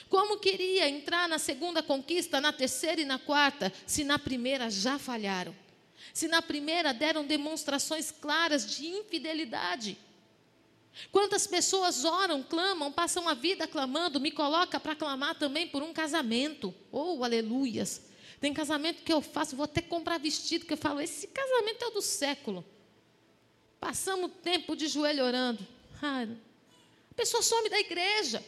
Como 0.08 0.38
queria 0.38 0.88
entrar 0.88 1.28
na 1.28 1.38
segunda 1.38 1.82
conquista, 1.82 2.40
na 2.40 2.52
terceira 2.52 3.00
e 3.00 3.04
na 3.04 3.18
quarta, 3.18 3.72
se 3.86 4.04
na 4.04 4.18
primeira 4.18 4.70
já 4.70 4.98
falharam? 4.98 5.54
Se 6.14 6.28
na 6.28 6.40
primeira 6.40 6.92
deram 6.92 7.24
demonstrações 7.26 8.10
claras 8.10 8.66
de 8.76 8.86
infidelidade? 8.86 9.98
Quantas 11.12 11.46
pessoas 11.46 12.04
oram, 12.04 12.42
clamam, 12.42 12.90
passam 12.90 13.28
a 13.28 13.34
vida 13.34 13.66
clamando, 13.66 14.20
me 14.20 14.30
coloca 14.30 14.80
para 14.80 14.96
clamar 14.96 15.34
também 15.36 15.68
por 15.68 15.82
um 15.82 15.92
casamento. 15.92 16.74
Oh, 16.90 17.22
aleluias. 17.22 18.02
Tem 18.40 18.52
casamento 18.52 19.02
que 19.02 19.12
eu 19.12 19.20
faço, 19.20 19.56
vou 19.56 19.64
até 19.64 19.80
comprar 19.80 20.18
vestido, 20.18 20.66
que 20.66 20.72
eu 20.72 20.76
falo, 20.76 21.00
esse 21.00 21.26
casamento 21.28 21.84
é 21.84 21.90
do 21.90 22.02
século. 22.02 22.64
Passamos 23.80 24.30
tempo 24.42 24.74
de 24.74 24.88
joelho 24.88 25.24
orando. 25.24 25.66
Ah, 26.02 26.26
pessoa 27.18 27.42
some 27.42 27.68
da 27.68 27.80
igreja. 27.80 28.44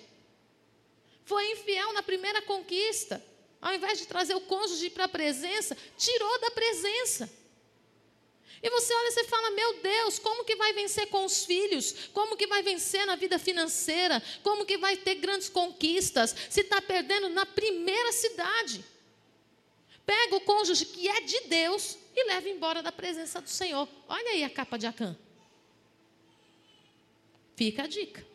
Foi 1.24 1.44
infiel 1.50 1.92
na 1.92 2.02
primeira 2.02 2.40
conquista. 2.42 3.22
Ao 3.60 3.74
invés 3.74 3.98
de 3.98 4.06
trazer 4.06 4.34
o 4.36 4.40
cônjuge 4.42 4.88
para 4.90 5.04
a 5.04 5.08
presença, 5.08 5.76
tirou 5.98 6.40
da 6.40 6.52
presença. 6.52 7.28
E 8.62 8.70
você 8.70 8.94
olha 8.94 9.08
e 9.08 9.24
fala: 9.24 9.50
Meu 9.50 9.80
Deus, 9.80 10.18
como 10.20 10.44
que 10.44 10.54
vai 10.54 10.72
vencer 10.72 11.08
com 11.08 11.24
os 11.24 11.44
filhos? 11.44 12.08
Como 12.12 12.36
que 12.36 12.46
vai 12.46 12.62
vencer 12.62 13.04
na 13.06 13.16
vida 13.16 13.38
financeira? 13.38 14.22
Como 14.42 14.64
que 14.64 14.78
vai 14.78 14.96
ter 14.96 15.16
grandes 15.16 15.48
conquistas? 15.48 16.34
Se 16.48 16.60
está 16.60 16.80
perdendo 16.80 17.28
na 17.28 17.44
primeira 17.44 18.12
cidade. 18.12 18.84
Pega 20.06 20.36
o 20.36 20.40
cônjuge 20.40 20.86
que 20.86 21.08
é 21.08 21.20
de 21.20 21.40
Deus 21.42 21.98
e 22.14 22.24
leva 22.24 22.48
embora 22.48 22.82
da 22.82 22.92
presença 22.92 23.40
do 23.40 23.50
Senhor. 23.50 23.88
Olha 24.08 24.30
aí 24.30 24.44
a 24.44 24.50
capa 24.50 24.78
de 24.78 24.86
Acã. 24.86 25.16
Fica 27.56 27.82
a 27.84 27.86
dica. 27.86 28.29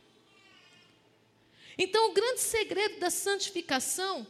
Então, 1.78 2.10
o 2.10 2.14
grande 2.14 2.42
segredo 2.42 3.00
da 3.00 3.10
santificação 3.10 4.26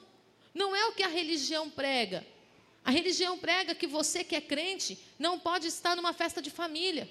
não 0.54 0.75
é 0.75 0.86
o 0.86 0.94
que 0.94 1.04
a 1.04 1.08
religião 1.08 1.70
prega. 1.70 2.25
A 2.84 2.92
religião 2.92 3.38
prega 3.38 3.75
que 3.75 3.88
você 3.88 4.24
que 4.24 4.36
é 4.36 4.42
crente 4.42 4.98
não 5.18 5.40
pode 5.40 5.68
estar 5.68 5.96
numa 5.96 6.14
festa 6.14 6.42
de 6.42 6.50
família, 6.50 7.10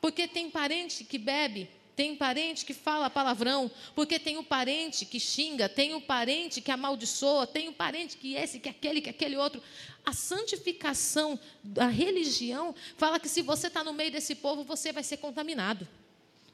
porque 0.00 0.26
tem 0.26 0.50
parente 0.50 1.04
que 1.04 1.18
bebe, 1.18 1.68
tem 1.94 2.16
parente 2.16 2.64
que 2.64 2.74
fala 2.74 3.08
palavrão, 3.08 3.70
porque 3.94 4.18
tem 4.18 4.36
o 4.36 4.40
um 4.40 4.44
parente 4.44 5.04
que 5.04 5.20
xinga, 5.20 5.68
tem 5.68 5.94
o 5.94 5.98
um 5.98 6.00
parente 6.00 6.60
que 6.60 6.70
amaldiçoa, 6.70 7.46
tem 7.46 7.68
o 7.68 7.70
um 7.70 7.74
parente 7.74 8.16
que 8.16 8.34
esse, 8.34 8.58
que 8.58 8.68
aquele, 8.68 9.00
que 9.00 9.10
aquele 9.10 9.36
outro. 9.36 9.62
A 10.04 10.12
santificação 10.12 11.38
da 11.62 11.86
religião 11.86 12.74
fala 12.96 13.20
que 13.20 13.28
se 13.28 13.42
você 13.42 13.68
está 13.68 13.84
no 13.84 13.92
meio 13.92 14.10
desse 14.10 14.34
povo, 14.34 14.64
você 14.64 14.90
vai 14.90 15.02
ser 15.02 15.18
contaminado. 15.18 15.86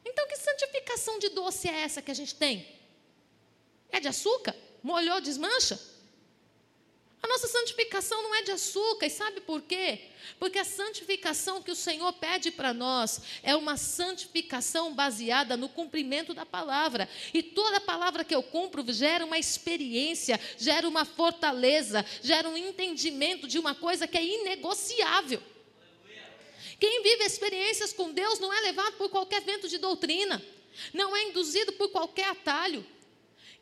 Então, 0.05 0.27
que 0.27 0.37
santificação 0.37 1.19
de 1.19 1.31
doce 1.31 1.69
é 1.69 1.83
essa 1.83 2.03
que 2.03 2.11
a 2.11 2.15
gente 2.15 2.35
tem? 2.35 2.67
É 3.93 4.01
de 4.01 4.09
açúcar? 4.09 4.55
Molhou, 4.83 5.21
desmancha? 5.21 5.79
A 7.23 7.29
nossa 7.29 7.49
santificação 7.49 8.23
não 8.23 8.35
é 8.35 8.43
de 8.43 8.51
açúcar, 8.51 9.05
e 9.05 9.11
sabe 9.11 9.43
por 9.43 9.61
quê? 9.61 10.01
Porque 10.39 10.59
a 10.59 10.65
santificação 10.65 11.63
que 11.63 11.71
o 11.71 11.77
Senhor 11.77 12.11
pede 12.15 12.51
para 12.51 12.73
nós 12.73 13.21
é 13.43 13.55
uma 13.55 13.77
santificação 13.77 14.95
baseada 14.95 15.55
no 15.55 15.69
cumprimento 15.69 16.33
da 16.33 16.47
palavra. 16.47 17.07
E 17.35 17.43
toda 17.43 17.79
palavra 17.79 18.25
que 18.25 18.35
eu 18.35 18.43
cumpro 18.43 18.91
gera 18.91 19.25
uma 19.27 19.39
experiência, 19.39 20.41
gera 20.57 20.89
uma 20.89 21.05
fortaleza, 21.05 22.07
gera 22.23 22.49
um 22.49 22.57
entendimento 22.57 23.47
de 23.47 23.59
uma 23.59 23.75
coisa 23.75 24.09
que 24.09 24.17
é 24.17 24.25
inegociável. 24.25 25.43
Quem 26.79 27.03
vive 27.03 27.25
experiências 27.25 27.93
com 27.93 28.11
Deus 28.11 28.39
não 28.39 28.51
é 28.51 28.61
levado 28.63 28.95
por 28.95 29.11
qualquer 29.11 29.43
vento 29.43 29.69
de 29.69 29.77
doutrina, 29.77 30.43
não 30.95 31.15
é 31.15 31.25
induzido 31.25 31.73
por 31.73 31.91
qualquer 31.91 32.29
atalho. 32.29 32.85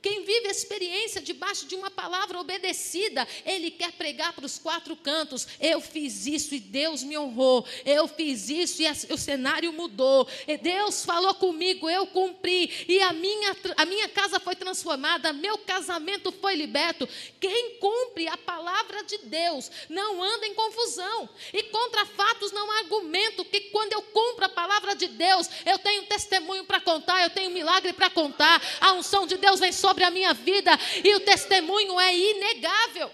Quem 0.01 0.25
vive 0.25 0.47
a 0.47 0.53
experiência 0.53 1.21
debaixo 1.21 1.67
de 1.67 1.75
uma 1.75 1.91
palavra 1.91 2.39
obedecida, 2.39 3.27
ele 3.45 3.69
quer 3.69 3.91
pregar 3.93 4.33
para 4.33 4.47
os 4.47 4.57
quatro 4.57 4.95
cantos. 4.95 5.47
Eu 5.61 5.81
fiz 5.81 6.25
isso 6.25 6.55
e 6.55 6.61
Deus 6.61 7.03
me 7.03 7.19
honrou. 7.19 7.67
Eu 7.85 8.07
fiz 8.07 8.49
isso 8.49 8.81
e 8.81 9.13
o 9.13 9.19
cenário 9.19 9.73
mudou. 9.73 10.29
Deus 10.63 11.05
falou 11.05 11.35
comigo, 11.35 11.91
eu 11.91 12.07
cumpri. 12.07 12.87
E 12.87 13.01
a 13.03 13.13
minha, 13.13 13.57
a 13.77 13.85
minha 13.85 14.09
casa 14.09 14.39
foi 14.39 14.55
transformada, 14.55 15.33
meu 15.33 15.59
casamento 15.59 16.31
foi 16.31 16.55
liberto. 16.55 17.09
Quem 17.41 17.79
cumpre 17.81 18.29
a 18.29 18.37
palavra 18.37 19.03
de 19.03 19.19
Deus 19.19 19.69
não 19.89 20.23
anda 20.23 20.47
em 20.47 20.55
confusão. 20.55 21.29
E 21.53 21.65
contra 21.65 22.07
fatos 22.07 22.53
não 22.53 22.71
há 22.71 22.79
argumento. 22.79 23.45
Que 23.45 23.63
quando 23.73 23.95
eu 23.95 24.03
cumpro 24.03 24.45
a 24.45 24.49
palavra 24.49 24.95
de 24.95 25.09
Deus, 25.09 25.49
eu 25.67 25.79
tenho 25.81 26.07
testemunho 26.07 26.65
para 26.65 26.81
contar, 26.81 27.21
eu 27.25 27.31
tenho 27.31 27.51
milagre 27.51 27.93
para 27.93 28.09
contar. 28.09 28.63
A 28.81 28.93
unção 28.93 29.27
de 29.27 29.37
Deus 29.37 29.59
vem 29.59 29.73
sobre 29.73 29.88
sobre 29.89 30.05
a 30.05 30.11
minha 30.11 30.35
vida 30.35 30.71
e 31.03 31.15
o 31.15 31.21
testemunho 31.21 31.99
é 31.99 32.15
inegável. 32.15 33.11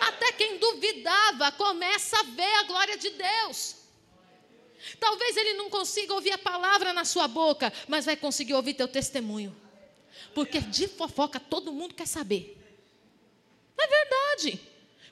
Até 0.00 0.32
quem 0.32 0.58
duvidava 0.58 1.52
começa 1.52 2.18
a 2.18 2.22
ver 2.22 2.54
a 2.60 2.62
glória 2.62 2.96
de 2.96 3.10
Deus. 3.10 3.76
Talvez 4.98 5.36
ele 5.36 5.54
não 5.54 5.68
consiga 5.68 6.14
ouvir 6.14 6.32
a 6.32 6.38
palavra 6.38 6.92
na 6.92 7.04
sua 7.04 7.28
boca, 7.28 7.72
mas 7.86 8.06
vai 8.06 8.16
conseguir 8.16 8.54
ouvir 8.54 8.74
teu 8.74 8.88
testemunho. 8.88 9.54
Porque 10.34 10.60
de 10.60 10.88
fofoca 10.88 11.38
todo 11.38 11.72
mundo 11.72 11.94
quer 11.94 12.06
saber. 12.06 12.58
É 13.78 13.86
verdade. 13.86 14.60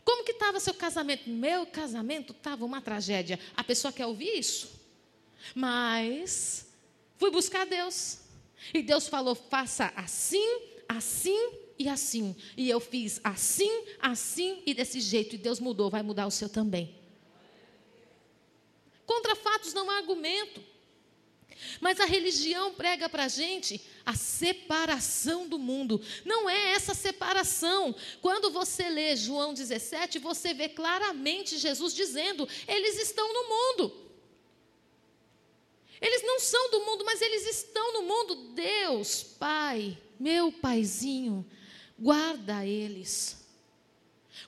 Como 0.03 0.25
que 0.25 0.33
estava 0.33 0.59
seu 0.59 0.73
casamento? 0.73 1.29
Meu 1.29 1.67
casamento 1.67 2.33
estava 2.33 2.65
uma 2.65 2.81
tragédia. 2.81 3.39
A 3.55 3.63
pessoa 3.63 3.93
quer 3.93 4.07
ouvir 4.07 4.39
isso? 4.39 4.81
Mas 5.55 6.67
fui 7.19 7.31
buscar 7.31 7.67
Deus. 7.67 8.21
E 8.73 8.83
Deus 8.83 9.09
falou: 9.09 9.35
faça 9.35 9.93
assim, 9.97 10.70
assim 10.91 11.53
e 11.79 11.89
assim. 11.89 12.35
E 12.57 12.69
eu 12.69 12.81
fiz 12.81 13.21
assim, 13.23 13.85
assim 14.01 14.63
e 14.67 14.75
desse 14.75 15.01
jeito. 15.01 15.35
E 15.35 15.39
Deus 15.39 15.61
mudou, 15.61 15.89
vai 15.89 16.03
mudar 16.03 16.27
o 16.27 16.31
seu 16.31 16.49
também. 16.49 16.99
Contra 19.07 19.37
fatos 19.37 19.73
não 19.73 19.89
há 19.89 19.99
argumento. 19.99 20.61
Mas 21.81 22.01
a 22.01 22.07
religião 22.07 22.75
prega 22.75 23.09
para 23.09 23.25
a 23.25 23.29
gente 23.29 23.81
a 24.05 24.15
separação 24.15 25.47
do 25.47 25.59
mundo. 25.59 26.01
Não 26.25 26.49
é 26.49 26.73
essa 26.73 26.95
separação. 26.95 27.95
Quando 28.21 28.51
você 28.51 28.89
lê 28.89 29.15
João 29.15 29.53
17, 29.53 30.19
você 30.19 30.55
vê 30.55 30.69
claramente 30.69 31.59
Jesus 31.59 31.95
dizendo: 31.95 32.49
eles 32.67 32.99
estão 32.99 33.33
no 33.33 33.49
mundo. 33.49 34.11
Eles 36.01 36.23
não 36.23 36.41
são 36.41 36.71
do 36.71 36.81
mundo, 36.81 37.05
mas 37.05 37.21
eles 37.21 37.47
estão 37.47 37.93
no 37.93 38.03
mundo. 38.03 38.35
Deus, 38.55 39.23
Pai, 39.23 39.99
meu 40.21 40.53
paizinho, 40.53 41.47
guarda 41.99 42.67
eles. 42.67 43.49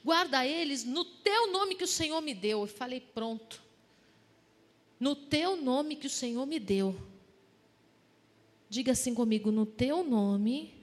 Guarda 0.04 0.46
eles 0.46 0.84
no 0.84 1.04
teu 1.04 1.50
nome 1.50 1.74
que 1.74 1.84
o 1.84 1.88
Senhor 1.88 2.20
me 2.20 2.34
deu. 2.34 2.60
Eu 2.60 2.66
falei, 2.66 3.00
pronto. 3.00 3.62
No 5.00 5.16
teu 5.16 5.56
nome 5.56 5.96
que 5.96 6.06
o 6.06 6.10
Senhor 6.10 6.46
me 6.46 6.60
deu. 6.60 6.94
Diga 8.68 8.92
assim 8.92 9.14
comigo, 9.14 9.50
no 9.50 9.64
teu 9.64 10.04
nome 10.04 10.74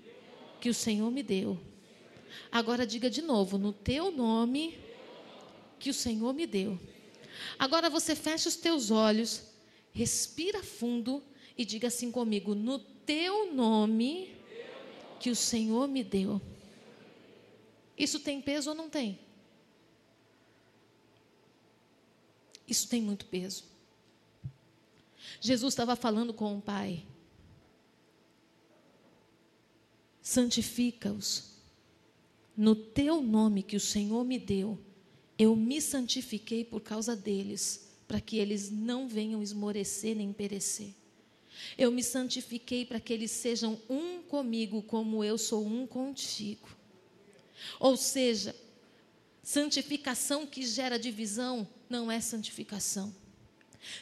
que 0.60 0.69
o 0.69 0.74
Senhor 0.74 1.10
me 1.12 1.22
deu. 1.22 1.60
Agora 2.51 2.86
diga 2.86 3.10
de 3.10 3.22
novo, 3.22 3.58
no 3.58 3.72
teu 3.72 4.12
nome 4.12 4.77
que 5.79 5.89
o 5.89 5.93
Senhor 5.93 6.34
me 6.34 6.46
deu. 6.46 6.79
Agora 7.58 7.89
você 7.89 8.15
fecha 8.15 8.50
os 8.50 8.55
teus 8.55 8.91
olhos, 8.91 9.43
respira 9.91 10.63
fundo 10.63 11.24
e 11.58 11.63
diga 11.63 11.88
assim 11.88 12.12
comigo, 12.12 12.53
no 12.53 12.79
teu 12.79 13.53
nome 13.53 14.38
que 15.20 15.30
o 15.30 15.36
Senhor 15.36 15.88
me 15.88 16.04
deu. 16.04 16.42
Isso 17.98 18.20
tem 18.20 18.42
peso 18.42 18.70
ou 18.70 18.76
não 18.76 18.90
tem? 18.90 19.20
Isso 22.68 22.88
tem 22.88 23.02
muito 23.02 23.26
peso. 23.26 23.66
Jesus 25.42 25.74
estava 25.74 25.96
falando 25.96 26.34
com 26.34 26.58
o 26.58 26.62
Pai. 26.62 27.06
Santifica-os. 30.22 31.56
No 32.56 32.76
teu 32.76 33.22
nome 33.22 33.64
que 33.64 33.76
o 33.76 33.80
Senhor 33.80 34.24
me 34.24 34.38
deu, 34.38 34.80
eu 35.38 35.56
me 35.56 35.82
santifiquei 35.82 36.64
por 36.64 36.82
causa 36.82 37.16
deles, 37.16 37.90
para 38.08 38.20
que 38.20 38.38
eles 38.38 38.70
não 38.70 39.08
venham 39.08 39.42
esmorecer 39.42 40.16
nem 40.16 40.34
perecer. 40.34 40.94
Eu 41.78 41.92
me 41.92 42.04
santifiquei 42.04 42.86
para 42.86 43.00
que 43.00 43.13
eles 43.13 43.32
sejam 43.32 43.80
um 43.89 44.22
comigo, 44.22 44.82
como 44.84 45.24
eu 45.24 45.38
sou 45.38 45.66
um 45.66 45.86
contigo. 45.86 46.70
Ou 47.80 47.98
seja, 47.98 48.56
santificação 49.44 50.46
que 50.46 50.66
gera 50.66 50.98
divisão 50.98 51.68
não 51.89 52.12
é 52.12 52.20
santificação. 52.22 53.13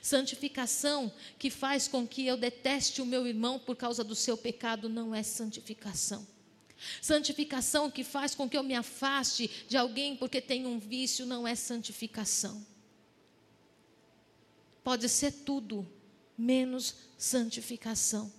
Santificação 0.02 1.12
que 1.38 1.50
faz 1.50 1.88
com 1.88 2.08
que 2.08 2.26
eu 2.26 2.36
deteste 2.36 3.02
o 3.02 3.06
meu 3.06 3.28
irmão 3.28 3.60
por 3.60 3.76
causa 3.76 4.04
do 4.04 4.16
seu 4.16 4.38
pecado 4.38 4.90
não 4.90 5.14
é 5.14 5.24
santificação. 5.24 6.28
Santificação 7.02 7.90
que 7.90 8.04
faz 8.04 8.36
com 8.36 8.50
que 8.50 8.58
eu 8.58 8.64
me 8.64 8.76
afaste 8.76 9.50
de 9.68 9.78
alguém 9.78 10.16
porque 10.16 10.40
tem 10.42 10.66
um 10.66 10.80
vício 10.80 11.26
não 11.26 11.48
é 11.48 11.56
santificação. 11.56 12.66
Pode 14.84 15.10
ser 15.10 15.32
tudo, 15.32 15.88
menos 16.38 16.96
santificação. 17.18 18.32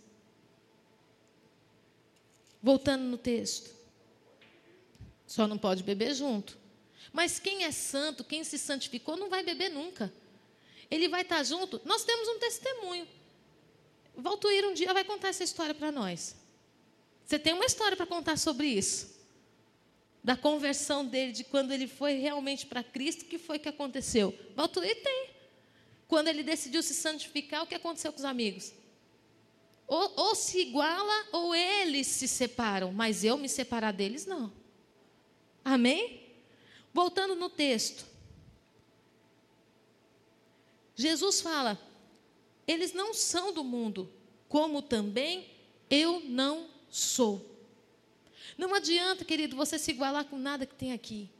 Voltando 2.62 3.04
no 3.04 3.18
texto. 3.18 3.74
Só 5.26 5.46
não 5.46 5.58
pode 5.58 5.82
beber 5.82 6.14
junto. 6.14 6.56
Mas 7.12 7.38
quem 7.38 7.64
é 7.64 7.70
santo, 7.70 8.24
quem 8.24 8.44
se 8.44 8.58
santificou, 8.58 9.16
não 9.16 9.28
vai 9.28 9.42
beber 9.42 9.70
nunca. 9.70 10.12
Ele 10.90 11.08
vai 11.08 11.22
estar 11.22 11.42
junto. 11.42 11.80
Nós 11.84 12.04
temos 12.04 12.28
um 12.28 12.38
testemunho. 12.38 13.06
Valtuir 14.16 14.66
um 14.66 14.74
dia 14.74 14.92
vai 14.92 15.04
contar 15.04 15.28
essa 15.28 15.44
história 15.44 15.74
para 15.74 15.92
nós. 15.92 16.37
Você 17.24 17.38
tem 17.38 17.52
uma 17.52 17.64
história 17.64 17.96
para 17.96 18.06
contar 18.06 18.38
sobre 18.38 18.66
isso? 18.66 19.18
Da 20.24 20.37
conversão 20.37 21.04
dele, 21.04 21.32
de 21.32 21.44
quando 21.44 21.72
ele 21.72 21.87
foi 21.87 22.14
realmente 22.14 22.66
para 22.66 22.82
Cristo, 22.82 23.22
o 23.22 23.26
que 23.26 23.38
foi 23.38 23.58
que 23.58 23.68
aconteceu? 23.68 24.37
Valtuir 24.56 25.02
tem. 25.02 25.30
Quando 26.09 26.29
ele 26.29 26.42
decidiu 26.42 26.83
se 26.83 26.94
santificar, 26.94 27.62
o 27.62 27.66
que 27.66 27.75
aconteceu 27.75 28.11
com 28.11 28.18
os 28.18 28.25
amigos? 28.25 28.73
Ou, 29.87 30.12
ou 30.16 30.35
se 30.35 30.59
iguala 30.61 31.27
ou 31.33 31.55
eles 31.55 32.07
se 32.07 32.27
separam, 32.27 32.92
mas 32.92 33.25
eu 33.25 33.37
me 33.37 33.49
separar 33.49 33.92
deles, 33.92 34.25
não. 34.25 34.51
Amém? 35.62 36.23
Voltando 36.92 37.37
no 37.37 37.51
texto. 37.51 38.07
Jesus 40.97 41.42
fala: 41.42 41.79
eles 42.66 42.92
não 42.92 43.12
são 43.12 43.53
do 43.53 43.62
mundo, 43.62 44.11
como 44.49 44.83
também 44.83 45.51
eu 45.90 46.21
não 46.21 46.68
sou. 46.90 47.44
Não 48.57 48.75
adianta, 48.75 49.25
querido, 49.25 49.57
você 49.57 49.79
se 49.79 49.90
igualar 49.90 50.25
com 50.25 50.38
nada 50.38 50.66
que 50.66 50.75
tem 50.75 50.92
aqui. 50.92 51.31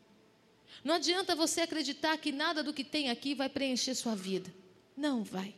Não 0.85 0.95
adianta 0.95 1.35
você 1.35 1.63
acreditar 1.63 2.17
que 2.19 2.33
nada 2.33 2.63
do 2.63 2.73
que 2.73 2.85
tem 2.85 3.11
aqui 3.11 3.35
vai 3.35 3.49
preencher 3.49 3.95
sua 3.95 4.15
vida. 4.15 4.53
Não 4.97 5.23
vai. 5.23 5.55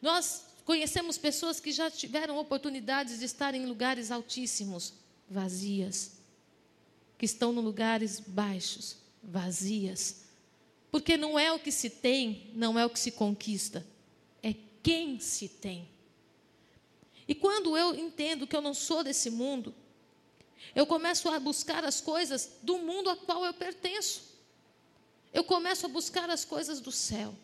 Nós 0.00 0.44
conhecemos 0.64 1.18
pessoas 1.18 1.60
que 1.60 1.72
já 1.72 1.90
tiveram 1.90 2.38
oportunidades 2.38 3.18
de 3.18 3.24
estar 3.24 3.54
em 3.54 3.66
lugares 3.66 4.10
altíssimos, 4.10 4.94
vazias. 5.28 6.12
Que 7.16 7.24
estão 7.24 7.52
em 7.52 7.60
lugares 7.60 8.20
baixos, 8.20 8.98
vazias 9.22 10.24
porque 10.94 11.16
não 11.16 11.36
é 11.36 11.50
o 11.50 11.58
que 11.58 11.72
se 11.72 11.90
tem, 11.90 12.52
não 12.54 12.78
é 12.78 12.86
o 12.86 12.88
que 12.88 13.00
se 13.00 13.10
conquista, 13.10 13.84
é 14.40 14.54
quem 14.80 15.18
se 15.18 15.48
tem. 15.48 15.88
E 17.26 17.34
quando 17.34 17.76
eu 17.76 17.96
entendo 17.96 18.46
que 18.46 18.54
eu 18.54 18.60
não 18.60 18.72
sou 18.72 19.02
desse 19.02 19.28
mundo, 19.28 19.74
eu 20.74 20.86
começo 20.86 21.28
a 21.28 21.38
buscar 21.40 21.84
as 21.84 22.00
coisas 22.00 22.50
do 22.62 22.78
mundo 22.78 23.10
a 23.10 23.16
qual 23.16 23.44
eu 23.44 23.54
pertenço. 23.54 24.22
Eu 25.32 25.42
começo 25.42 25.86
a 25.86 25.88
buscar 25.88 26.30
as 26.30 26.44
coisas 26.44 26.80
do 26.80 26.92
céu. 26.92 27.34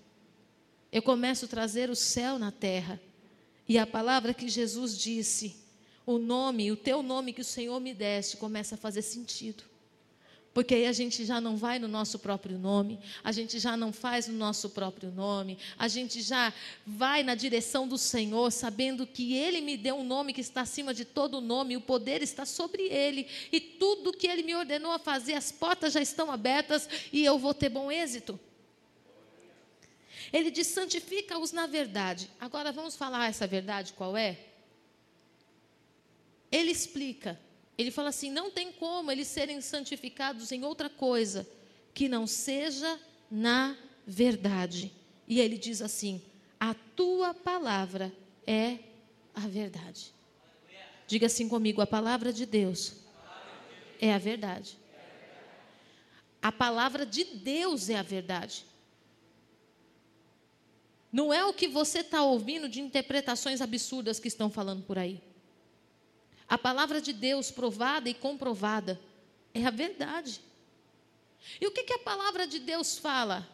Eu 0.93 1.03
começo 1.03 1.45
a 1.45 1.49
trazer 1.49 1.91
o 1.91 1.97
céu 1.97 2.39
na 2.39 2.53
terra. 2.53 3.01
E 3.69 3.79
a 3.79 3.87
palavra 3.87 4.35
que 4.35 4.49
Jesus 4.49 4.97
disse, 4.97 5.57
o 6.05 6.19
nome, 6.19 6.73
o 6.73 6.77
teu 6.77 7.03
nome 7.03 7.33
que 7.33 7.41
o 7.41 7.45
Senhor 7.45 7.79
me 7.81 7.95
deste, 7.95 8.37
começa 8.37 8.75
a 8.75 8.79
fazer 8.79 9.03
sentido. 9.03 9.70
Porque 10.53 10.75
aí 10.75 10.87
a 10.87 10.93
gente 10.93 11.25
já 11.25 11.41
não 11.41 11.57
vai 11.57 11.79
no 11.79 11.87
nosso 11.87 12.19
próprio 12.19 12.59
nome, 12.59 12.99
a 13.23 13.31
gente 13.31 13.61
já 13.61 13.77
não 13.77 13.93
faz 13.93 14.27
no 14.27 14.35
nosso 14.35 14.71
próprio 14.71 15.11
nome, 15.13 15.57
a 15.79 15.87
gente 15.87 16.21
já 16.21 16.53
vai 16.85 17.23
na 17.23 17.37
direção 17.37 17.87
do 17.87 17.97
Senhor, 17.97 18.51
sabendo 18.51 19.07
que 19.07 19.35
Ele 19.35 19.61
me 19.61 19.77
deu 19.77 19.97
um 19.97 20.05
nome 20.05 20.33
que 20.33 20.41
está 20.41 20.63
acima 20.63 20.93
de 20.93 21.05
todo 21.05 21.41
nome, 21.41 21.77
o 21.77 21.81
poder 21.81 22.21
está 22.21 22.45
sobre 22.45 22.83
Ele, 22.83 23.29
e 23.53 23.61
tudo 23.61 24.13
que 24.13 24.27
Ele 24.27 24.43
me 24.43 24.57
ordenou 24.57 24.91
a 24.91 24.99
fazer, 24.99 25.35
as 25.35 25.53
portas 25.53 25.93
já 25.93 26.03
estão 26.03 26.33
abertas 26.33 26.89
e 27.13 27.25
eu 27.25 27.39
vou 27.39 27.55
ter 27.55 27.69
bom 27.69 27.91
êxito. 27.91 28.39
Ele 30.33 30.51
diz: 30.51 30.67
santifica-os 30.69 31.53
na 31.53 31.67
verdade. 31.67 32.31
Agora 32.41 32.73
vamos 32.73 32.97
falar 32.97 33.29
essa 33.29 33.47
verdade 33.47 33.93
qual 33.93 34.17
é? 34.17 34.39
Ele 36.51 36.71
explica 36.71 37.39
ele 37.77 37.91
fala 37.91 38.09
assim: 38.11 38.31
não 38.31 38.51
tem 38.51 38.73
como 38.73 39.11
eles 39.11 39.29
serem 39.29 39.61
santificados 39.61 40.53
em 40.53 40.65
outra 40.65 40.89
coisa 40.89 41.49
que 41.95 42.09
não 42.09 42.27
seja 42.27 42.99
na 43.31 43.77
verdade. 44.07 44.93
E 45.27 45.41
ele 45.41 45.57
diz 45.57 45.81
assim: 45.81 46.23
a 46.59 46.75
tua 46.75 47.33
palavra 47.33 48.13
é 48.47 48.79
a 49.35 49.47
verdade. 49.47 50.13
Diga 51.07 51.27
assim 51.27 51.49
comigo: 51.49 51.81
a 51.81 51.87
palavra 51.87 52.33
de 52.33 52.45
Deus 52.47 52.97
é 54.01 54.13
a 54.13 54.19
verdade. 54.19 54.79
A 56.43 56.51
palavra 56.51 57.05
de 57.05 57.25
Deus 57.25 57.91
é 57.91 57.97
a 57.97 58.03
verdade. 58.03 58.65
Não 61.13 61.33
é 61.33 61.45
o 61.45 61.53
que 61.53 61.67
você 61.67 62.01
está 62.01 62.23
ouvindo 62.23 62.69
de 62.69 62.81
interpretações 62.81 63.61
absurdas 63.61 64.21
que 64.21 64.29
estão 64.29 64.49
falando 64.49 64.85
por 64.85 64.99
aí. 64.99 65.21
A 66.51 66.59
palavra 66.59 67.01
de 67.01 67.13
Deus 67.13 67.53
provada 67.53 68.11
e 68.11 68.15
comprovada 68.15 69.01
é 69.55 69.65
a 69.65 69.71
verdade. 69.71 70.41
E 71.61 71.67
o 71.69 71.71
que, 71.71 71.85
que 71.85 71.93
a 71.93 71.99
palavra 72.01 72.45
de 72.45 72.59
Deus 72.59 72.99
fala? 72.99 73.49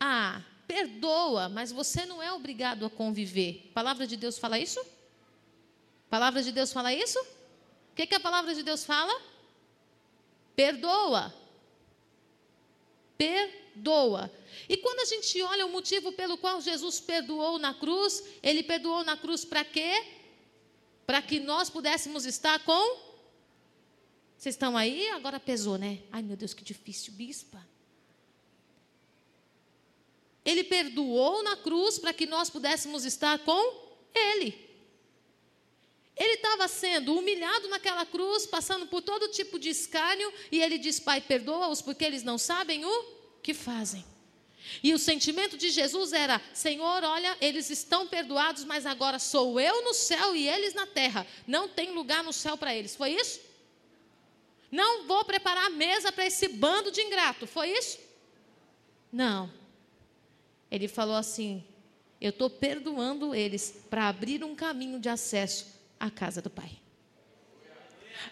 Ah, 0.00 0.40
perdoa, 0.66 1.50
mas 1.50 1.70
você 1.70 2.06
não 2.06 2.22
é 2.22 2.32
obrigado 2.32 2.86
a 2.86 2.90
conviver. 2.90 3.66
A 3.70 3.74
palavra 3.74 4.06
de 4.06 4.16
Deus 4.16 4.38
fala 4.38 4.58
isso? 4.58 4.80
A 4.80 6.08
palavra 6.08 6.42
de 6.42 6.50
Deus 6.50 6.72
fala 6.72 6.94
isso? 6.94 7.20
O 7.20 7.94
que, 7.94 8.06
que 8.06 8.14
a 8.14 8.20
palavra 8.20 8.54
de 8.54 8.62
Deus 8.62 8.86
fala? 8.86 9.20
Perdoa. 10.56 11.34
Perdoa. 13.18 14.32
E 14.66 14.78
quando 14.78 15.00
a 15.00 15.04
gente 15.04 15.42
olha 15.42 15.66
o 15.66 15.70
motivo 15.70 16.10
pelo 16.12 16.38
qual 16.38 16.58
Jesus 16.62 17.00
perdoou 17.00 17.58
na 17.58 17.74
cruz, 17.74 18.24
ele 18.42 18.62
perdoou 18.62 19.04
na 19.04 19.14
cruz 19.14 19.44
para 19.44 19.62
quê? 19.62 20.19
Para 21.10 21.20
que 21.20 21.40
nós 21.40 21.68
pudéssemos 21.68 22.24
estar 22.24 22.60
com. 22.60 22.96
Vocês 24.38 24.54
estão 24.54 24.76
aí? 24.76 25.08
Agora 25.08 25.40
pesou, 25.40 25.76
né? 25.76 26.04
Ai, 26.12 26.22
meu 26.22 26.36
Deus, 26.36 26.54
que 26.54 26.62
difícil, 26.62 27.12
bispa. 27.14 27.66
Ele 30.44 30.62
perdoou 30.62 31.42
na 31.42 31.56
cruz 31.56 31.98
para 31.98 32.12
que 32.12 32.26
nós 32.26 32.48
pudéssemos 32.48 33.04
estar 33.04 33.40
com 33.40 33.60
Ele. 34.14 34.54
Ele 36.16 36.34
estava 36.34 36.68
sendo 36.68 37.18
humilhado 37.18 37.66
naquela 37.66 38.06
cruz, 38.06 38.46
passando 38.46 38.86
por 38.86 39.02
todo 39.02 39.32
tipo 39.32 39.58
de 39.58 39.70
escárnio, 39.70 40.32
e 40.52 40.62
ele 40.62 40.78
diz: 40.78 41.00
Pai, 41.00 41.20
perdoa-os, 41.20 41.82
porque 41.82 42.04
eles 42.04 42.22
não 42.22 42.38
sabem 42.38 42.84
o 42.84 43.04
que 43.42 43.52
fazem. 43.52 44.04
E 44.82 44.94
o 44.94 44.98
sentimento 44.98 45.56
de 45.56 45.70
Jesus 45.70 46.12
era: 46.12 46.40
Senhor, 46.52 47.04
olha, 47.04 47.36
eles 47.40 47.70
estão 47.70 48.06
perdoados, 48.06 48.64
mas 48.64 48.86
agora 48.86 49.18
sou 49.18 49.60
eu 49.60 49.84
no 49.84 49.94
céu 49.94 50.34
e 50.34 50.48
eles 50.48 50.74
na 50.74 50.86
terra. 50.86 51.26
Não 51.46 51.68
tem 51.68 51.92
lugar 51.92 52.22
no 52.22 52.32
céu 52.32 52.56
para 52.56 52.74
eles. 52.74 52.96
Foi 52.96 53.10
isso? 53.10 53.40
Não 54.70 55.06
vou 55.06 55.24
preparar 55.24 55.66
a 55.66 55.70
mesa 55.70 56.12
para 56.12 56.26
esse 56.26 56.48
bando 56.48 56.92
de 56.92 57.00
ingrato. 57.00 57.46
Foi 57.46 57.70
isso? 57.70 57.98
Não. 59.12 59.50
Ele 60.70 60.86
falou 60.86 61.16
assim: 61.16 61.64
Eu 62.20 62.30
estou 62.30 62.48
perdoando 62.48 63.34
eles 63.34 63.74
para 63.90 64.08
abrir 64.08 64.44
um 64.44 64.54
caminho 64.54 65.00
de 65.00 65.08
acesso 65.08 65.66
à 65.98 66.10
casa 66.10 66.40
do 66.40 66.50
Pai. 66.50 66.70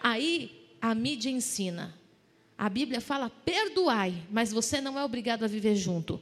Aí 0.01 0.75
a 0.81 0.95
mídia 0.95 1.29
ensina. 1.29 1.97
A 2.57 2.67
Bíblia 2.67 2.99
fala 2.99 3.29
perdoai, 3.29 4.21
mas 4.29 4.51
você 4.51 4.81
não 4.81 4.99
é 4.99 5.03
obrigado 5.03 5.43
a 5.43 5.47
viver 5.47 5.75
junto. 5.75 6.21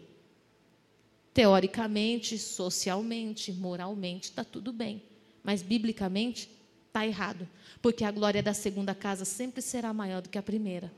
Teoricamente, 1.37 2.35
socialmente, 2.39 3.51
moralmente, 3.51 4.23
está 4.23 4.43
tudo 4.43 4.73
bem. 4.73 5.03
Mas 5.43 5.61
biblicamente, 5.61 6.49
está 6.87 7.05
errado. 7.05 7.47
Porque 7.79 8.03
a 8.03 8.09
glória 8.09 8.41
da 8.41 8.55
segunda 8.55 8.95
casa 8.95 9.23
sempre 9.23 9.61
será 9.61 9.93
maior 9.93 10.19
do 10.19 10.29
que 10.29 10.39
a 10.39 10.41
primeira. 10.41 10.91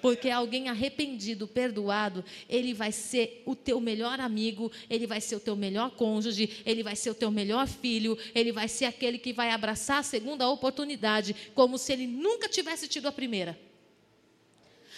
Porque 0.00 0.30
alguém 0.30 0.68
arrependido, 0.68 1.48
perdoado, 1.48 2.24
ele 2.48 2.72
vai 2.72 2.92
ser 2.92 3.42
o 3.44 3.56
teu 3.56 3.80
melhor 3.80 4.20
amigo, 4.20 4.70
ele 4.88 5.08
vai 5.08 5.20
ser 5.20 5.34
o 5.34 5.40
teu 5.40 5.56
melhor 5.56 5.90
cônjuge, 5.90 6.62
ele 6.64 6.84
vai 6.84 6.94
ser 6.94 7.10
o 7.10 7.14
teu 7.14 7.32
melhor 7.32 7.66
filho, 7.66 8.16
ele 8.32 8.52
vai 8.52 8.68
ser 8.68 8.84
aquele 8.84 9.18
que 9.18 9.32
vai 9.32 9.50
abraçar 9.50 9.98
a 9.98 10.04
segunda 10.04 10.48
oportunidade, 10.48 11.34
como 11.52 11.78
se 11.78 11.92
ele 11.92 12.06
nunca 12.06 12.48
tivesse 12.48 12.86
tido 12.86 13.08
a 13.08 13.12
primeira. 13.12 13.58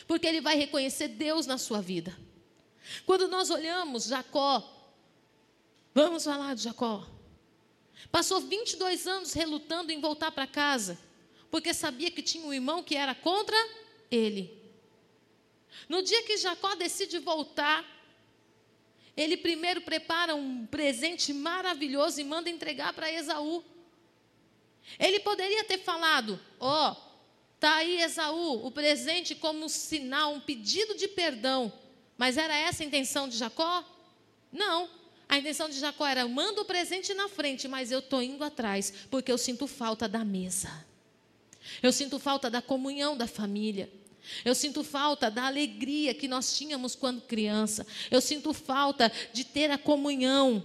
Porque 0.06 0.26
ele 0.26 0.42
vai 0.42 0.58
reconhecer 0.58 1.08
Deus 1.08 1.46
na 1.46 1.56
sua 1.56 1.80
vida. 1.80 2.14
Quando 3.04 3.28
nós 3.28 3.50
olhamos 3.50 4.04
Jacó, 4.04 4.62
vamos 5.94 6.24
falar 6.24 6.54
de 6.54 6.62
Jacó. 6.62 7.06
Passou 8.10 8.40
22 8.40 9.06
anos 9.06 9.32
relutando 9.32 9.90
em 9.92 10.00
voltar 10.00 10.30
para 10.30 10.46
casa, 10.46 10.98
porque 11.50 11.74
sabia 11.74 12.10
que 12.10 12.22
tinha 12.22 12.46
um 12.46 12.52
irmão 12.52 12.82
que 12.82 12.96
era 12.96 13.14
contra 13.14 13.56
ele. 14.10 14.56
No 15.88 16.02
dia 16.02 16.22
que 16.22 16.36
Jacó 16.36 16.74
decide 16.74 17.18
voltar, 17.18 17.84
ele 19.16 19.36
primeiro 19.36 19.80
prepara 19.80 20.34
um 20.34 20.66
presente 20.66 21.32
maravilhoso 21.32 22.20
e 22.20 22.24
manda 22.24 22.50
entregar 22.50 22.92
para 22.92 23.10
Esaú. 23.10 23.64
Ele 24.98 25.20
poderia 25.20 25.64
ter 25.64 25.78
falado: 25.78 26.40
Ó, 26.60 26.92
oh, 26.92 26.96
tá 27.58 27.76
aí 27.76 28.00
Esaú, 28.00 28.66
o 28.66 28.70
presente 28.70 29.34
como 29.34 29.64
um 29.64 29.68
sinal, 29.68 30.34
um 30.34 30.40
pedido 30.40 30.94
de 30.94 31.08
perdão. 31.08 31.72
Mas 32.16 32.36
era 32.36 32.54
essa 32.56 32.82
a 32.82 32.86
intenção 32.86 33.28
de 33.28 33.36
Jacó? 33.36 33.84
Não. 34.52 34.88
A 35.28 35.38
intenção 35.38 35.68
de 35.68 35.78
Jacó 35.78 36.06
era: 36.06 36.26
manda 36.26 36.60
o 36.62 36.64
presente 36.64 37.12
na 37.14 37.28
frente, 37.28 37.68
mas 37.68 37.90
eu 37.90 37.98
estou 37.98 38.22
indo 38.22 38.44
atrás, 38.44 38.92
porque 39.10 39.30
eu 39.30 39.38
sinto 39.38 39.66
falta 39.66 40.08
da 40.08 40.24
mesa. 40.24 40.86
Eu 41.82 41.92
sinto 41.92 42.18
falta 42.18 42.48
da 42.48 42.62
comunhão 42.62 43.16
da 43.16 43.26
família. 43.26 43.90
Eu 44.44 44.54
sinto 44.54 44.82
falta 44.82 45.30
da 45.30 45.46
alegria 45.46 46.12
que 46.14 46.26
nós 46.26 46.56
tínhamos 46.56 46.94
quando 46.94 47.22
criança. 47.22 47.86
Eu 48.10 48.20
sinto 48.20 48.52
falta 48.52 49.10
de 49.32 49.44
ter 49.44 49.70
a 49.70 49.78
comunhão. 49.78 50.64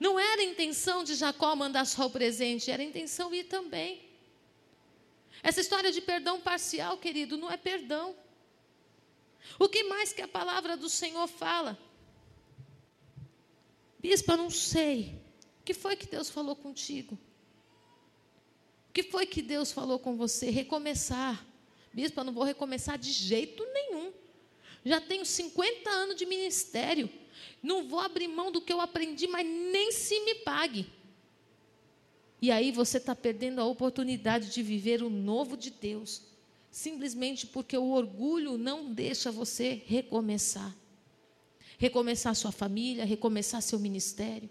Não 0.00 0.18
era 0.18 0.42
a 0.42 0.44
intenção 0.44 1.04
de 1.04 1.14
Jacó 1.14 1.54
mandar 1.54 1.84
só 1.86 2.06
o 2.06 2.10
presente, 2.10 2.70
era 2.70 2.82
a 2.82 2.86
intenção 2.86 3.34
ir 3.34 3.44
também. 3.44 4.02
Essa 5.42 5.60
história 5.60 5.92
de 5.92 6.00
perdão 6.00 6.40
parcial, 6.40 6.96
querido, 6.96 7.36
não 7.36 7.50
é 7.50 7.56
perdão. 7.56 8.16
O 9.58 9.68
que 9.68 9.84
mais 9.84 10.12
que 10.12 10.22
a 10.22 10.28
palavra 10.28 10.76
do 10.76 10.88
Senhor 10.88 11.26
fala? 11.26 11.78
Bispa, 13.98 14.36
não 14.36 14.50
sei. 14.50 15.20
O 15.60 15.64
que 15.64 15.74
foi 15.74 15.96
que 15.96 16.06
Deus 16.06 16.28
falou 16.28 16.54
contigo? 16.54 17.18
que 18.94 19.02
foi 19.02 19.26
que 19.26 19.42
Deus 19.42 19.72
falou 19.72 19.98
com 19.98 20.16
você? 20.16 20.48
Recomeçar. 20.50 21.44
Bispo, 21.92 22.20
eu 22.20 22.24
não 22.24 22.32
vou 22.32 22.44
recomeçar 22.44 22.96
de 22.96 23.10
jeito 23.10 23.66
nenhum. 23.74 24.12
Já 24.84 25.00
tenho 25.00 25.26
50 25.26 25.90
anos 25.90 26.14
de 26.14 26.24
ministério. 26.24 27.10
Não 27.60 27.88
vou 27.88 27.98
abrir 27.98 28.28
mão 28.28 28.52
do 28.52 28.60
que 28.60 28.72
eu 28.72 28.80
aprendi, 28.80 29.26
mas 29.26 29.44
nem 29.44 29.90
se 29.90 30.20
me 30.20 30.36
pague. 30.36 30.86
E 32.40 32.52
aí 32.52 32.70
você 32.70 32.98
está 32.98 33.16
perdendo 33.16 33.60
a 33.60 33.64
oportunidade 33.64 34.50
de 34.50 34.62
viver 34.62 35.02
o 35.02 35.10
novo 35.10 35.56
de 35.56 35.70
Deus, 35.70 36.22
simplesmente 36.76 37.46
porque 37.46 37.76
o 37.76 37.90
orgulho 37.90 38.58
não 38.58 38.92
deixa 38.92 39.30
você 39.30 39.82
recomeçar. 39.86 40.74
Recomeçar 41.78 42.34
sua 42.34 42.52
família, 42.52 43.04
recomeçar 43.04 43.60
seu 43.60 43.78
ministério, 43.78 44.48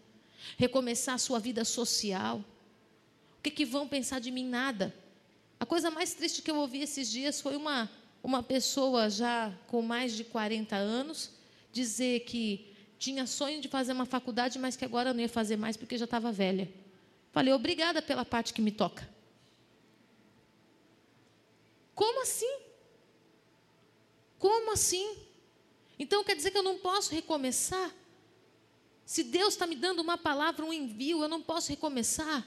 recomeçar 0.57 1.17
sua 1.19 1.39
vida 1.39 1.65
social 1.65 2.43
que, 3.43 3.51
que 3.51 3.65
vão 3.65 3.87
pensar 3.87 4.19
de 4.19 4.31
mim? 4.31 4.45
Nada. 4.45 4.95
A 5.59 5.65
coisa 5.65 5.91
mais 5.91 6.13
triste 6.13 6.41
que 6.41 6.49
eu 6.49 6.55
ouvi 6.55 6.81
esses 6.81 7.11
dias 7.11 7.41
foi 7.41 7.57
uma, 7.57 7.89
uma 8.23 8.41
pessoa 8.41 9.09
já 9.09 9.53
com 9.67 9.81
mais 9.81 10.13
de 10.13 10.23
40 10.23 10.75
anos 10.75 11.31
dizer 11.71 12.21
que 12.21 12.71
tinha 12.97 13.27
sonho 13.27 13.59
de 13.59 13.67
fazer 13.67 13.91
uma 13.91 14.05
faculdade, 14.05 14.57
mas 14.57 14.77
que 14.77 14.85
agora 14.85 15.13
não 15.13 15.19
ia 15.19 15.27
fazer 15.27 15.57
mais 15.57 15.75
porque 15.75 15.97
já 15.97 16.05
estava 16.05 16.31
velha. 16.31 16.71
Falei, 17.33 17.51
obrigada 17.51 18.01
pela 18.01 18.23
parte 18.23 18.53
que 18.53 18.61
me 18.61 18.71
toca. 18.71 19.09
Como 21.95 22.21
assim? 22.21 22.59
Como 24.39 24.71
assim? 24.71 25.17
Então 25.97 26.23
quer 26.23 26.35
dizer 26.35 26.51
que 26.51 26.57
eu 26.57 26.63
não 26.63 26.79
posso 26.79 27.13
recomeçar? 27.13 27.93
Se 29.05 29.23
Deus 29.23 29.53
está 29.53 29.67
me 29.67 29.75
dando 29.75 30.01
uma 30.01 30.17
palavra, 30.17 30.65
um 30.65 30.73
envio, 30.73 31.21
eu 31.21 31.27
não 31.27 31.41
posso 31.41 31.69
recomeçar? 31.69 32.45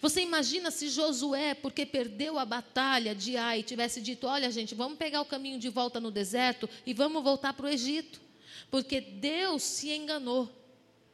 Você 0.00 0.20
imagina 0.20 0.70
se 0.70 0.88
Josué, 0.88 1.54
porque 1.54 1.86
perdeu 1.86 2.38
a 2.38 2.44
batalha 2.44 3.14
de 3.14 3.36
Ai, 3.36 3.62
tivesse 3.62 4.00
dito: 4.00 4.26
Olha, 4.26 4.50
gente, 4.50 4.74
vamos 4.74 4.98
pegar 4.98 5.20
o 5.20 5.26
caminho 5.26 5.58
de 5.58 5.68
volta 5.68 6.00
no 6.00 6.10
deserto 6.10 6.68
e 6.84 6.92
vamos 6.92 7.22
voltar 7.22 7.52
para 7.52 7.66
o 7.66 7.68
Egito. 7.68 8.20
Porque 8.70 9.00
Deus 9.00 9.62
se 9.62 9.90
enganou. 9.90 10.50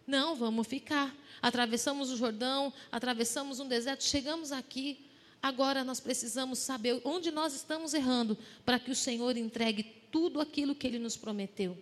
Não, 0.06 0.34
vamos 0.34 0.66
ficar. 0.66 1.14
Atravessamos 1.40 2.10
o 2.10 2.16
Jordão, 2.16 2.72
atravessamos 2.90 3.60
um 3.60 3.68
deserto, 3.68 4.04
chegamos 4.04 4.52
aqui. 4.52 5.04
Agora 5.42 5.82
nós 5.82 5.98
precisamos 5.98 6.60
saber 6.60 7.00
onde 7.04 7.32
nós 7.32 7.52
estamos 7.52 7.92
errando 7.94 8.38
para 8.64 8.78
que 8.78 8.92
o 8.92 8.96
Senhor 8.96 9.36
entregue 9.36 9.82
tudo 10.12 10.40
aquilo 10.40 10.74
que 10.74 10.86
Ele 10.86 11.00
nos 11.00 11.16
prometeu. 11.16 11.76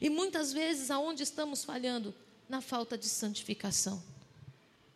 E 0.00 0.10
muitas 0.10 0.52
vezes, 0.52 0.90
aonde 0.90 1.22
estamos 1.22 1.64
falhando? 1.64 2.14
Na 2.48 2.60
falta 2.60 2.98
de 2.98 3.06
santificação. 3.06 4.02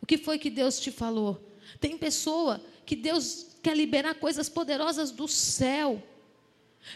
O 0.01 0.05
que 0.05 0.17
foi 0.17 0.37
que 0.37 0.49
Deus 0.49 0.79
te 0.79 0.91
falou? 0.91 1.41
Tem 1.79 1.97
pessoa 1.97 2.63
que 2.85 2.95
Deus 2.95 3.47
quer 3.63 3.75
liberar 3.75 4.15
coisas 4.15 4.47
poderosas 4.47 5.11
do 5.11 5.27
céu. 5.27 6.01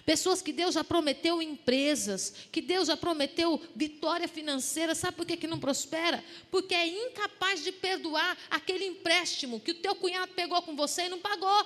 Pessoas 0.05 0.41
que 0.41 0.51
Deus 0.51 0.73
já 0.73 0.83
prometeu 0.83 1.41
empresas, 1.41 2.33
que 2.51 2.61
Deus 2.61 2.87
já 2.87 2.97
prometeu 2.97 3.61
vitória 3.75 4.27
financeira, 4.27 4.95
sabe 4.95 5.15
por 5.15 5.25
que, 5.25 5.37
que 5.37 5.47
não 5.47 5.59
prospera? 5.59 6.23
Porque 6.49 6.73
é 6.73 6.87
incapaz 6.87 7.63
de 7.63 7.71
perdoar 7.71 8.37
aquele 8.49 8.85
empréstimo 8.85 9.59
que 9.59 9.71
o 9.71 9.75
teu 9.75 9.95
cunhado 9.95 10.33
pegou 10.33 10.61
com 10.63 10.75
você 10.75 11.03
e 11.03 11.09
não 11.09 11.19
pagou. 11.19 11.65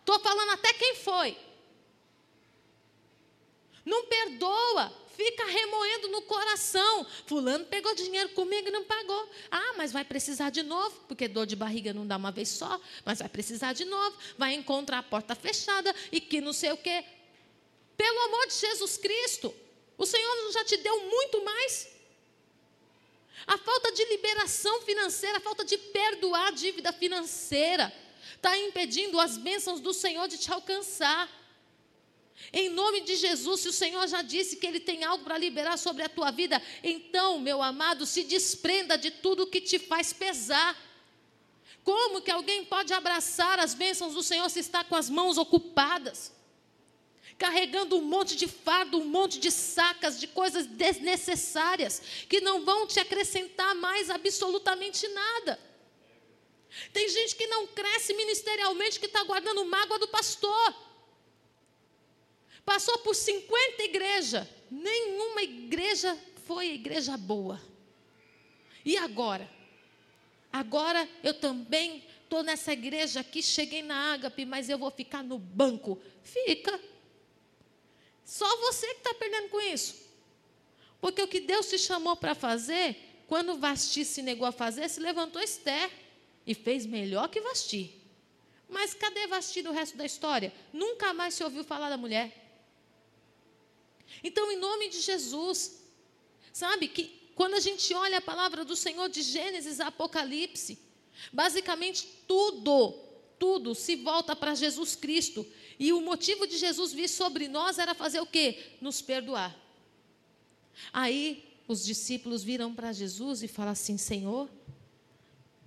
Estou 0.00 0.20
falando 0.20 0.50
até 0.50 0.72
quem 0.74 0.94
foi. 0.96 1.36
Não 3.84 4.06
perdoa 4.06 4.92
fica 5.16 5.44
remoendo 5.44 6.08
no 6.08 6.22
coração. 6.22 7.06
Fulano 7.26 7.64
pegou 7.64 7.94
dinheiro 7.94 8.28
comigo 8.30 8.68
e 8.68 8.70
não 8.70 8.84
pagou. 8.84 9.30
Ah, 9.50 9.74
mas 9.76 9.92
vai 9.92 10.04
precisar 10.04 10.50
de 10.50 10.62
novo, 10.62 10.94
porque 11.08 11.26
dor 11.26 11.46
de 11.46 11.56
barriga 11.56 11.92
não 11.92 12.06
dá 12.06 12.16
uma 12.16 12.30
vez 12.30 12.48
só, 12.50 12.80
mas 13.04 13.18
vai 13.18 13.28
precisar 13.28 13.72
de 13.72 13.84
novo. 13.84 14.16
Vai 14.36 14.54
encontrar 14.54 14.98
a 14.98 15.02
porta 15.02 15.34
fechada 15.34 15.94
e 16.12 16.20
que 16.20 16.40
não 16.40 16.52
sei 16.52 16.72
o 16.72 16.76
quê. 16.76 17.04
Pelo 17.96 18.18
amor 18.26 18.46
de 18.46 18.54
Jesus 18.54 18.98
Cristo, 18.98 19.54
o 19.96 20.04
Senhor 20.04 20.52
já 20.52 20.64
te 20.64 20.76
deu 20.76 21.08
muito 21.08 21.42
mais. 21.44 21.88
A 23.46 23.56
falta 23.56 23.92
de 23.92 24.04
liberação 24.06 24.82
financeira, 24.82 25.38
a 25.38 25.40
falta 25.40 25.64
de 25.64 25.78
perdoar 25.78 26.48
a 26.48 26.50
dívida 26.50 26.92
financeira, 26.92 27.92
está 28.34 28.56
impedindo 28.58 29.18
as 29.18 29.38
bênçãos 29.38 29.80
do 29.80 29.94
Senhor 29.94 30.28
de 30.28 30.38
te 30.38 30.52
alcançar. 30.52 31.28
Em 32.52 32.68
nome 32.68 33.00
de 33.00 33.16
Jesus, 33.16 33.60
se 33.60 33.68
o 33.68 33.72
Senhor 33.72 34.06
já 34.06 34.22
disse 34.22 34.56
que 34.56 34.66
Ele 34.66 34.80
tem 34.80 35.04
algo 35.04 35.24
para 35.24 35.38
liberar 35.38 35.76
sobre 35.76 36.02
a 36.02 36.08
tua 36.08 36.30
vida, 36.30 36.62
então, 36.82 37.40
meu 37.40 37.62
amado, 37.62 38.06
se 38.06 38.24
desprenda 38.24 38.96
de 38.96 39.10
tudo 39.10 39.46
que 39.46 39.60
te 39.60 39.78
faz 39.78 40.12
pesar. 40.12 40.76
Como 41.82 42.20
que 42.20 42.30
alguém 42.30 42.64
pode 42.64 42.92
abraçar 42.92 43.58
as 43.58 43.74
bênçãos 43.74 44.14
do 44.14 44.22
Senhor 44.22 44.48
se 44.50 44.60
está 44.60 44.84
com 44.84 44.96
as 44.96 45.08
mãos 45.08 45.38
ocupadas? 45.38 46.32
Carregando 47.38 47.96
um 47.96 48.02
monte 48.02 48.34
de 48.36 48.46
fardo, 48.46 48.98
um 48.98 49.04
monte 49.04 49.38
de 49.38 49.50
sacas, 49.50 50.18
de 50.18 50.26
coisas 50.26 50.66
desnecessárias, 50.66 52.02
que 52.28 52.40
não 52.40 52.64
vão 52.64 52.86
te 52.86 52.98
acrescentar 52.98 53.74
mais 53.74 54.08
absolutamente 54.10 55.06
nada. 55.08 55.58
Tem 56.92 57.08
gente 57.08 57.34
que 57.36 57.46
não 57.46 57.66
cresce 57.66 58.14
ministerialmente, 58.14 58.98
que 58.98 59.06
está 59.06 59.22
guardando 59.24 59.64
mágoa 59.64 59.98
do 59.98 60.08
pastor. 60.08 60.86
Passou 62.66 62.98
por 62.98 63.14
50 63.14 63.84
igrejas, 63.84 64.46
nenhuma 64.68 65.40
igreja 65.40 66.18
foi 66.44 66.72
igreja 66.74 67.16
boa. 67.16 67.62
E 68.84 68.96
agora? 68.96 69.48
Agora 70.52 71.08
eu 71.22 71.32
também 71.32 72.04
estou 72.24 72.42
nessa 72.42 72.72
igreja 72.72 73.20
aqui, 73.20 73.40
cheguei 73.40 73.82
na 73.82 74.14
Ágape, 74.14 74.44
mas 74.44 74.68
eu 74.68 74.76
vou 74.78 74.90
ficar 74.90 75.22
no 75.22 75.38
banco. 75.38 76.02
Fica. 76.24 76.80
Só 78.24 78.56
você 78.56 78.88
que 78.94 78.98
está 78.98 79.14
perdendo 79.14 79.48
com 79.48 79.60
isso. 79.60 80.04
Porque 81.00 81.22
o 81.22 81.28
que 81.28 81.38
Deus 81.38 81.68
te 81.68 81.78
chamou 81.78 82.16
para 82.16 82.34
fazer, 82.34 82.96
quando 83.28 83.58
Vasti 83.58 84.04
se 84.04 84.22
negou 84.22 84.46
a 84.46 84.50
fazer, 84.50 84.88
se 84.88 84.98
levantou 84.98 85.40
Esther 85.40 85.88
e 86.44 86.52
fez 86.52 86.84
melhor 86.84 87.28
que 87.28 87.40
Vasti. 87.40 87.94
Mas 88.68 88.92
cadê 88.92 89.28
Vasti 89.28 89.62
do 89.62 89.70
resto 89.70 89.96
da 89.96 90.04
história? 90.04 90.52
Nunca 90.72 91.14
mais 91.14 91.34
se 91.34 91.44
ouviu 91.44 91.62
falar 91.62 91.90
da 91.90 91.96
mulher. 91.96 92.45
Então, 94.22 94.50
em 94.50 94.56
nome 94.58 94.88
de 94.88 95.00
Jesus, 95.00 95.82
sabe 96.52 96.88
que 96.88 97.30
quando 97.34 97.54
a 97.54 97.60
gente 97.60 97.92
olha 97.92 98.18
a 98.18 98.22
palavra 98.22 98.64
do 98.64 98.74
Senhor 98.74 99.08
de 99.08 99.22
Gênesis 99.22 99.78
a 99.78 99.88
Apocalipse, 99.88 100.78
basicamente 101.32 102.08
tudo, 102.26 102.94
tudo 103.38 103.74
se 103.74 103.96
volta 103.96 104.34
para 104.34 104.54
Jesus 104.54 104.96
Cristo. 104.96 105.46
E 105.78 105.92
o 105.92 106.00
motivo 106.00 106.46
de 106.46 106.56
Jesus 106.56 106.92
vir 106.92 107.08
sobre 107.08 107.48
nós 107.48 107.78
era 107.78 107.94
fazer 107.94 108.20
o 108.20 108.26
quê? 108.26 108.76
Nos 108.80 109.02
perdoar. 109.02 109.54
Aí 110.92 111.44
os 111.68 111.84
discípulos 111.84 112.42
viram 112.42 112.74
para 112.74 112.92
Jesus 112.92 113.42
e 113.42 113.48
falam 113.48 113.72
assim: 113.72 113.98
Senhor, 113.98 114.48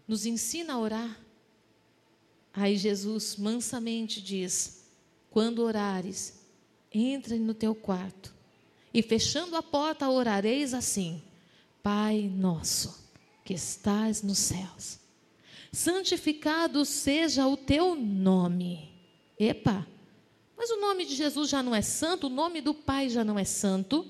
nos 0.07 0.25
ensina 0.25 0.73
a 0.73 0.79
orar. 0.79 1.19
Aí 2.53 2.77
Jesus 2.77 3.35
mansamente 3.35 4.21
diz: 4.21 4.85
Quando 5.29 5.59
orares, 5.59 6.38
entre 6.91 7.37
no 7.37 7.53
teu 7.53 7.75
quarto 7.75 8.33
e 8.93 9.01
fechando 9.01 9.55
a 9.55 9.63
porta 9.63 10.09
orareis 10.09 10.73
assim: 10.73 11.21
Pai 11.83 12.31
nosso, 12.33 13.07
que 13.43 13.53
estás 13.53 14.21
nos 14.21 14.37
céus, 14.37 14.99
santificado 15.71 16.83
seja 16.85 17.47
o 17.47 17.55
teu 17.55 17.95
nome. 17.95 18.89
Epa, 19.37 19.87
mas 20.57 20.69
o 20.69 20.81
nome 20.81 21.05
de 21.05 21.15
Jesus 21.15 21.49
já 21.49 21.63
não 21.63 21.73
é 21.73 21.81
santo, 21.81 22.27
o 22.27 22.29
nome 22.29 22.61
do 22.61 22.73
Pai 22.73 23.09
já 23.09 23.23
não 23.23 23.39
é 23.39 23.45
santo. 23.45 24.05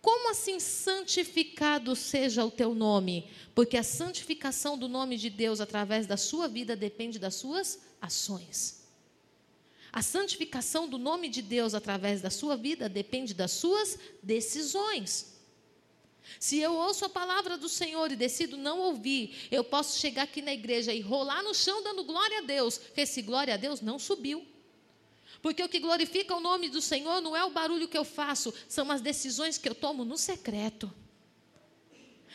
Como 0.00 0.30
assim 0.30 0.60
santificado 0.60 1.96
seja 1.96 2.44
o 2.44 2.50
teu 2.50 2.74
nome? 2.74 3.26
Porque 3.54 3.76
a 3.76 3.82
santificação 3.82 4.76
do 4.76 4.86
nome 4.86 5.16
de 5.16 5.30
Deus 5.30 5.62
através 5.62 6.06
da 6.06 6.18
sua 6.18 6.46
vida 6.46 6.76
depende 6.76 7.18
das 7.18 7.36
suas 7.36 7.78
ações. 8.02 8.83
A 9.94 10.02
santificação 10.02 10.88
do 10.88 10.98
nome 10.98 11.28
de 11.28 11.40
Deus 11.40 11.72
através 11.72 12.20
da 12.20 12.28
sua 12.28 12.56
vida 12.56 12.88
depende 12.88 13.32
das 13.32 13.52
suas 13.52 13.96
decisões. 14.20 15.38
Se 16.40 16.58
eu 16.58 16.74
ouço 16.74 17.04
a 17.04 17.08
palavra 17.08 17.56
do 17.56 17.68
Senhor 17.68 18.10
e 18.10 18.16
decido 18.16 18.56
não 18.56 18.80
ouvir, 18.80 19.46
eu 19.52 19.62
posso 19.62 20.00
chegar 20.00 20.24
aqui 20.24 20.42
na 20.42 20.52
igreja 20.52 20.92
e 20.92 21.00
rolar 21.00 21.44
no 21.44 21.54
chão 21.54 21.80
dando 21.80 22.02
glória 22.02 22.38
a 22.38 22.42
Deus. 22.42 22.80
Esse 22.96 23.22
glória 23.22 23.54
a 23.54 23.56
Deus 23.56 23.80
não 23.80 23.96
subiu. 23.96 24.44
Porque 25.40 25.62
o 25.62 25.68
que 25.68 25.78
glorifica 25.78 26.34
o 26.34 26.40
nome 26.40 26.68
do 26.68 26.82
Senhor 26.82 27.20
não 27.20 27.36
é 27.36 27.44
o 27.44 27.50
barulho 27.50 27.86
que 27.86 27.96
eu 27.96 28.04
faço, 28.04 28.52
são 28.68 28.90
as 28.90 29.00
decisões 29.00 29.58
que 29.58 29.68
eu 29.68 29.76
tomo 29.76 30.04
no 30.04 30.18
secreto. 30.18 30.92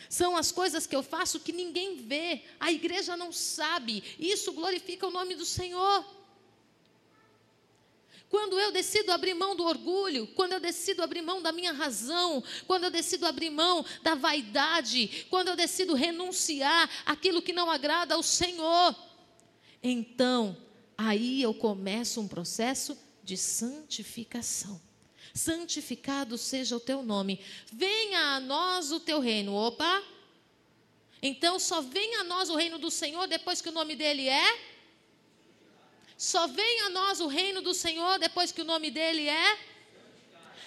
São 0.08 0.34
as 0.34 0.50
coisas 0.50 0.86
que 0.86 0.96
eu 0.96 1.02
faço 1.02 1.40
que 1.40 1.52
ninguém 1.52 1.96
vê, 1.96 2.42
a 2.58 2.72
igreja 2.72 3.18
não 3.18 3.30
sabe. 3.30 4.02
Isso 4.18 4.50
glorifica 4.52 5.06
o 5.06 5.10
nome 5.10 5.34
do 5.34 5.44
Senhor. 5.44 6.19
Quando 8.30 8.60
eu 8.60 8.70
decido 8.70 9.10
abrir 9.10 9.34
mão 9.34 9.56
do 9.56 9.64
orgulho, 9.64 10.28
quando 10.28 10.52
eu 10.52 10.60
decido 10.60 11.02
abrir 11.02 11.20
mão 11.20 11.42
da 11.42 11.50
minha 11.50 11.72
razão, 11.72 12.42
quando 12.64 12.84
eu 12.84 12.90
decido 12.90 13.26
abrir 13.26 13.50
mão 13.50 13.84
da 14.04 14.14
vaidade, 14.14 15.26
quando 15.28 15.48
eu 15.48 15.56
decido 15.56 15.94
renunciar 15.94 16.88
aquilo 17.04 17.42
que 17.42 17.52
não 17.52 17.68
agrada 17.68 18.14
ao 18.14 18.22
Senhor, 18.22 18.94
então 19.82 20.56
aí 20.96 21.42
eu 21.42 21.52
começo 21.52 22.20
um 22.20 22.28
processo 22.28 22.96
de 23.24 23.36
santificação. 23.36 24.80
Santificado 25.34 26.38
seja 26.38 26.76
o 26.76 26.80
teu 26.80 27.02
nome. 27.02 27.40
Venha 27.72 28.36
a 28.36 28.40
nós 28.40 28.92
o 28.92 29.00
teu 29.00 29.18
reino. 29.18 29.54
Opa! 29.54 30.02
Então 31.20 31.58
só 31.58 31.80
venha 31.80 32.20
a 32.20 32.24
nós 32.24 32.48
o 32.48 32.56
reino 32.56 32.78
do 32.78 32.90
Senhor 32.92 33.26
depois 33.26 33.60
que 33.60 33.68
o 33.68 33.72
nome 33.72 33.96
dele 33.96 34.28
é 34.28 34.69
só 36.20 36.46
vem 36.46 36.80
a 36.82 36.90
nós 36.90 37.18
o 37.18 37.28
reino 37.28 37.62
do 37.62 37.72
Senhor 37.72 38.18
depois 38.18 38.52
que 38.52 38.60
o 38.60 38.64
nome 38.64 38.90
dele 38.90 39.26
é. 39.26 39.58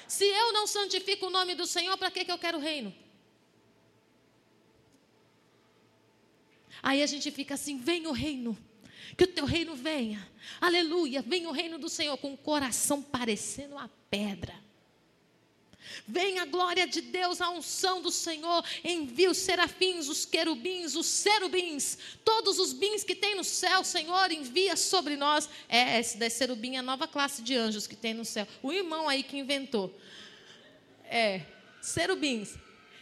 Se 0.08 0.26
eu 0.26 0.52
não 0.52 0.66
santifico 0.66 1.28
o 1.28 1.30
nome 1.30 1.54
do 1.54 1.68
Senhor, 1.68 1.96
para 1.96 2.10
que, 2.10 2.26
que 2.26 2.32
eu 2.32 2.40
quero 2.40 2.58
o 2.58 2.60
reino? 2.60 2.92
Aí 6.82 7.04
a 7.04 7.06
gente 7.06 7.30
fica 7.30 7.54
assim: 7.54 7.78
vem 7.78 8.08
o 8.08 8.12
reino, 8.12 8.58
que 9.16 9.26
o 9.26 9.28
teu 9.28 9.46
reino 9.46 9.76
venha, 9.76 10.28
aleluia, 10.60 11.22
vem 11.22 11.46
o 11.46 11.52
reino 11.52 11.78
do 11.78 11.88
Senhor, 11.88 12.18
com 12.18 12.34
o 12.34 12.38
coração 12.38 13.04
parecendo 13.04 13.78
a 13.78 13.88
pedra. 14.10 14.60
Vem 16.08 16.40
a 16.40 16.46
glória 16.46 16.88
de 16.88 17.02
Deus, 17.02 17.40
a 17.40 17.50
unção 17.50 18.02
do 18.02 18.12
Senhor. 18.12 18.64
Envia 18.84 19.32
os 19.32 19.38
serafins, 19.38 20.08
os 20.08 20.26
querubins, 20.26 20.96
os 20.96 21.06
serubins, 21.06 21.98
todos 22.26 22.60
os 22.60 22.74
bins 22.74 23.04
que 23.04 23.16
tem 23.16 23.36
no 23.36 23.44
céu, 23.44 23.84
Senhor, 23.84 24.32
envia 24.32 24.76
sobre 24.76 25.16
nós. 25.16 25.50
É, 25.70 26.00
esse 26.00 26.18
da 26.18 26.30
serubim 26.30 26.76
é 26.76 26.80
a 26.80 26.84
nova 26.84 27.08
classe 27.08 27.42
de 27.42 27.56
anjos 27.56 27.88
que 27.88 27.96
tem 27.96 28.14
no 28.14 28.26
céu. 28.26 28.48
O 28.62 28.72
irmão 28.74 29.08
aí 29.08 29.24
que 29.24 29.38
inventou. 29.38 29.94
É, 31.06 31.42
serubins. 31.82 32.56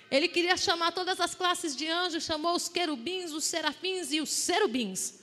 Ele 0.10 0.28
queria 0.28 0.58
chamar 0.58 0.92
todas 0.92 1.20
as 1.20 1.34
classes 1.34 1.76
de 1.76 1.88
anjos, 1.88 2.24
chamou 2.24 2.56
os 2.56 2.68
querubins, 2.68 3.32
os 3.32 3.46
serafins 3.46 4.12
e 4.12 4.20
os 4.20 4.30
serubins. 4.30 5.22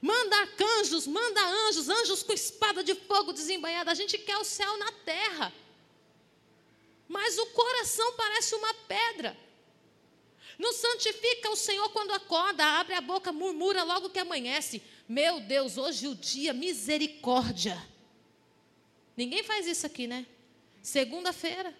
Manda 0.00 0.34
arcanjos, 0.38 1.06
manda 1.06 1.40
anjos, 1.68 1.88
anjos 1.88 2.22
com 2.22 2.32
espada 2.32 2.82
de 2.82 2.94
fogo 2.94 3.32
desembanhada. 3.32 3.90
A 3.90 3.94
gente 3.94 4.16
quer 4.16 4.38
o 4.38 4.44
céu 4.44 4.78
na 4.78 4.90
terra 4.90 5.52
mas 7.10 7.36
o 7.38 7.46
coração 7.46 8.12
parece 8.12 8.54
uma 8.54 8.72
pedra. 8.72 9.36
Não 10.56 10.72
santifica 10.72 11.50
o 11.50 11.56
Senhor 11.56 11.88
quando 11.88 12.12
acorda, 12.12 12.64
abre 12.64 12.94
a 12.94 13.00
boca, 13.00 13.32
murmura 13.32 13.82
logo 13.82 14.10
que 14.10 14.18
amanhece. 14.20 14.80
Meu 15.08 15.40
Deus, 15.40 15.76
hoje 15.76 16.06
o 16.06 16.14
dia, 16.14 16.52
misericórdia. 16.52 17.76
Ninguém 19.16 19.42
faz 19.42 19.66
isso 19.66 19.84
aqui, 19.86 20.06
né? 20.06 20.24
Segunda-feira. 20.80 21.76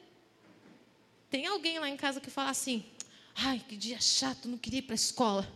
Tem 1.31 1.47
alguém 1.47 1.79
lá 1.79 1.89
em 1.89 1.97
casa 1.97 2.21
que 2.21 2.29
fala 2.29 2.51
assim: 2.51 2.85
ai, 3.37 3.65
que 3.69 3.77
dia 3.77 4.01
chato, 4.01 4.49
não 4.49 4.59
queria 4.59 4.81
ir 4.81 4.83
para 4.83 4.95
a 4.95 4.97
escola. 4.97 5.49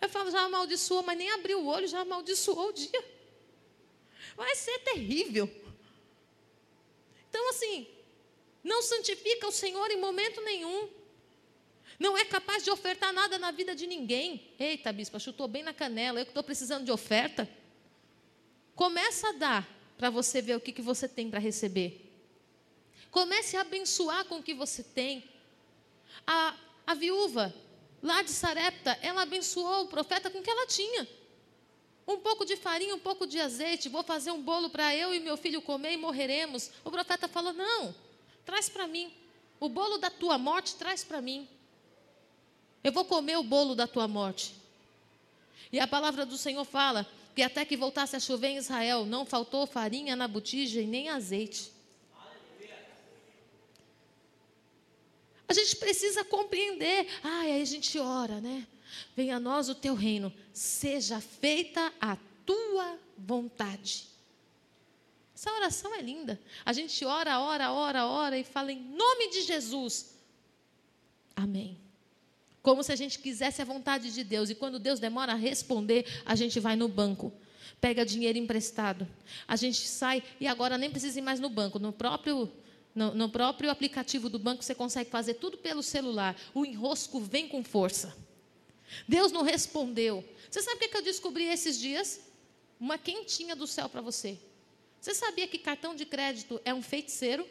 Eu 0.00 0.08
falo, 0.08 0.28
já 0.32 0.40
amaldiçoou, 0.40 1.04
mas 1.04 1.16
nem 1.16 1.30
abriu 1.30 1.60
o 1.60 1.66
olho, 1.66 1.86
já 1.86 2.00
amaldiçoou 2.00 2.70
o 2.70 2.72
dia. 2.72 3.04
Vai 4.34 4.56
ser 4.56 4.80
terrível. 4.80 5.48
Então, 7.28 7.48
assim, 7.48 7.88
não 8.62 8.82
santifica 8.82 9.46
o 9.46 9.52
Senhor 9.52 9.90
em 9.90 10.00
momento 10.00 10.40
nenhum. 10.42 10.88
Não 11.98 12.16
é 12.16 12.24
capaz 12.24 12.64
de 12.64 12.70
ofertar 12.70 13.12
nada 13.12 13.38
na 13.38 13.50
vida 13.50 13.74
de 13.74 13.86
ninguém. 13.86 14.54
Eita, 14.58 14.92
bispa, 14.92 15.18
chutou 15.18 15.48
bem 15.48 15.62
na 15.62 15.72
canela. 15.72 16.20
Eu 16.20 16.24
que 16.24 16.30
estou 16.30 16.42
precisando 16.42 16.84
de 16.84 16.92
oferta. 16.92 17.48
Começa 18.74 19.28
a 19.28 19.32
dar 19.32 19.68
para 19.96 20.10
você 20.10 20.40
ver 20.40 20.56
o 20.56 20.60
que, 20.60 20.72
que 20.72 20.82
você 20.82 21.08
tem 21.08 21.30
para 21.30 21.38
receber. 21.38 22.10
Comece 23.10 23.56
a 23.56 23.60
abençoar 23.60 24.24
com 24.24 24.38
o 24.38 24.42
que 24.42 24.54
você 24.54 24.82
tem. 24.82 25.24
A, 26.26 26.56
a 26.86 26.94
viúva 26.94 27.54
lá 28.02 28.22
de 28.22 28.30
Sarepta, 28.30 28.98
ela 29.02 29.22
abençoou 29.22 29.84
o 29.84 29.88
profeta 29.88 30.30
com 30.30 30.38
o 30.38 30.42
que 30.42 30.50
ela 30.50 30.66
tinha. 30.66 31.06
Um 32.06 32.18
pouco 32.18 32.44
de 32.44 32.56
farinha, 32.56 32.94
um 32.94 32.98
pouco 32.98 33.26
de 33.26 33.38
azeite, 33.38 33.88
vou 33.88 34.02
fazer 34.02 34.32
um 34.32 34.42
bolo 34.42 34.70
para 34.70 34.94
eu 34.94 35.14
e 35.14 35.20
meu 35.20 35.36
filho 35.36 35.62
comer 35.62 35.92
e 35.92 35.96
morreremos. 35.96 36.70
O 36.84 36.90
profeta 36.90 37.28
falou: 37.28 37.52
Não, 37.52 37.94
traz 38.44 38.68
para 38.68 38.86
mim. 38.86 39.12
O 39.60 39.68
bolo 39.68 39.98
da 39.98 40.10
tua 40.10 40.38
morte, 40.38 40.74
traz 40.74 41.04
para 41.04 41.20
mim. 41.20 41.48
Eu 42.82 42.92
vou 42.92 43.04
comer 43.04 43.36
o 43.36 43.42
bolo 43.42 43.74
da 43.74 43.86
tua 43.86 44.08
morte. 44.08 44.54
E 45.72 45.78
a 45.78 45.86
palavra 45.86 46.26
do 46.26 46.36
Senhor 46.36 46.64
fala 46.64 47.06
que 47.34 47.42
até 47.42 47.64
que 47.64 47.76
voltasse 47.76 48.16
a 48.16 48.20
chover 48.20 48.48
em 48.48 48.56
Israel, 48.56 49.06
não 49.06 49.24
faltou 49.24 49.66
farinha 49.66 50.14
na 50.14 50.28
botija 50.28 50.80
e 50.80 50.86
nem 50.86 51.08
azeite. 51.08 51.72
A 55.48 55.54
gente 55.54 55.76
precisa 55.76 56.24
compreender. 56.24 57.06
Ah, 57.22 57.40
aí 57.40 57.62
a 57.62 57.64
gente 57.64 57.98
ora, 57.98 58.40
né? 58.40 58.66
venha 59.16 59.36
a 59.36 59.40
nós 59.40 59.68
o 59.68 59.74
teu 59.74 59.94
reino, 59.94 60.32
seja 60.52 61.20
feita 61.20 61.92
a 62.00 62.16
tua 62.44 62.98
vontade. 63.16 64.06
Essa 65.42 65.52
oração 65.54 65.92
é 65.92 66.00
linda. 66.00 66.40
A 66.64 66.72
gente 66.72 67.04
ora, 67.04 67.40
ora, 67.40 67.72
ora, 67.72 68.06
ora 68.06 68.38
e 68.38 68.44
fala 68.44 68.70
em 68.70 68.80
nome 68.80 69.28
de 69.28 69.42
Jesus. 69.42 70.14
Amém. 71.34 71.80
Como 72.62 72.80
se 72.84 72.92
a 72.92 72.96
gente 72.96 73.18
quisesse 73.18 73.60
a 73.60 73.64
vontade 73.64 74.14
de 74.14 74.22
Deus. 74.22 74.50
E 74.50 74.54
quando 74.54 74.78
Deus 74.78 75.00
demora 75.00 75.32
a 75.32 75.34
responder, 75.34 76.06
a 76.24 76.36
gente 76.36 76.60
vai 76.60 76.76
no 76.76 76.86
banco, 76.86 77.32
pega 77.80 78.06
dinheiro 78.06 78.38
emprestado. 78.38 79.04
A 79.48 79.56
gente 79.56 79.88
sai 79.88 80.22
e 80.38 80.46
agora 80.46 80.78
nem 80.78 80.92
precisa 80.92 81.18
ir 81.18 81.22
mais 81.22 81.40
no 81.40 81.48
banco. 81.48 81.80
No 81.80 81.92
próprio, 81.92 82.48
no, 82.94 83.12
no 83.12 83.28
próprio 83.28 83.68
aplicativo 83.68 84.30
do 84.30 84.38
banco 84.38 84.62
você 84.62 84.76
consegue 84.76 85.10
fazer 85.10 85.34
tudo 85.34 85.58
pelo 85.58 85.82
celular. 85.82 86.36
O 86.54 86.64
enrosco 86.64 87.18
vem 87.18 87.48
com 87.48 87.64
força. 87.64 88.16
Deus 89.08 89.32
não 89.32 89.42
respondeu. 89.42 90.24
Você 90.48 90.62
sabe 90.62 90.86
o 90.86 90.88
que 90.88 90.96
eu 90.96 91.02
descobri 91.02 91.46
esses 91.46 91.80
dias? 91.80 92.20
Uma 92.78 92.96
quentinha 92.96 93.56
do 93.56 93.66
céu 93.66 93.88
para 93.88 94.00
você. 94.00 94.38
Você 95.02 95.16
sabia 95.16 95.48
que 95.48 95.58
cartão 95.58 95.96
de 95.96 96.06
crédito 96.06 96.60
é 96.64 96.72
um 96.72 96.80
feiticeiro? 96.80 97.44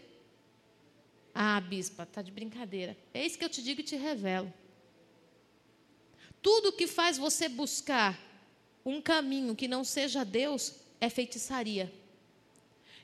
Ah, 1.35 1.59
bispa, 1.59 2.05
tá 2.05 2.21
de 2.21 2.31
brincadeira. 2.31 2.95
Eis 3.13 3.35
que 3.35 3.43
eu 3.43 3.49
te 3.49 3.61
digo 3.61 3.81
e 3.81 3.83
te 3.83 3.97
revelo. 3.97 4.51
Tudo 6.41 6.71
que 6.71 6.87
faz 6.87 7.17
você 7.17 7.49
buscar 7.49 8.17
um 8.85 9.01
caminho 9.01 9.53
que 9.53 9.67
não 9.67 9.83
seja 9.83 10.23
Deus 10.23 10.75
é 11.01 11.09
feitiçaria. 11.09 11.93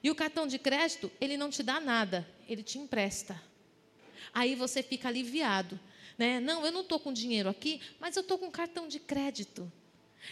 E 0.02 0.10
o 0.10 0.16
cartão 0.16 0.48
de 0.48 0.58
crédito, 0.58 1.12
ele 1.20 1.36
não 1.36 1.50
te 1.50 1.62
dá 1.62 1.82
nada, 1.82 2.26
ele 2.48 2.64
te 2.64 2.80
empresta. 2.80 3.44
Aí 4.34 4.56
você 4.56 4.82
fica 4.82 5.10
aliviado. 5.10 5.78
Né? 6.18 6.40
Não, 6.40 6.66
eu 6.66 6.72
não 6.72 6.82
estou 6.82 7.02
com 7.02 7.12
dinheiro 7.12 7.50
aqui, 7.50 7.82
mas 8.00 8.16
eu 8.16 8.22
estou 8.22 8.38
com 8.38 8.50
cartão 8.50 8.88
de 8.88 8.98
crédito. 8.98 9.70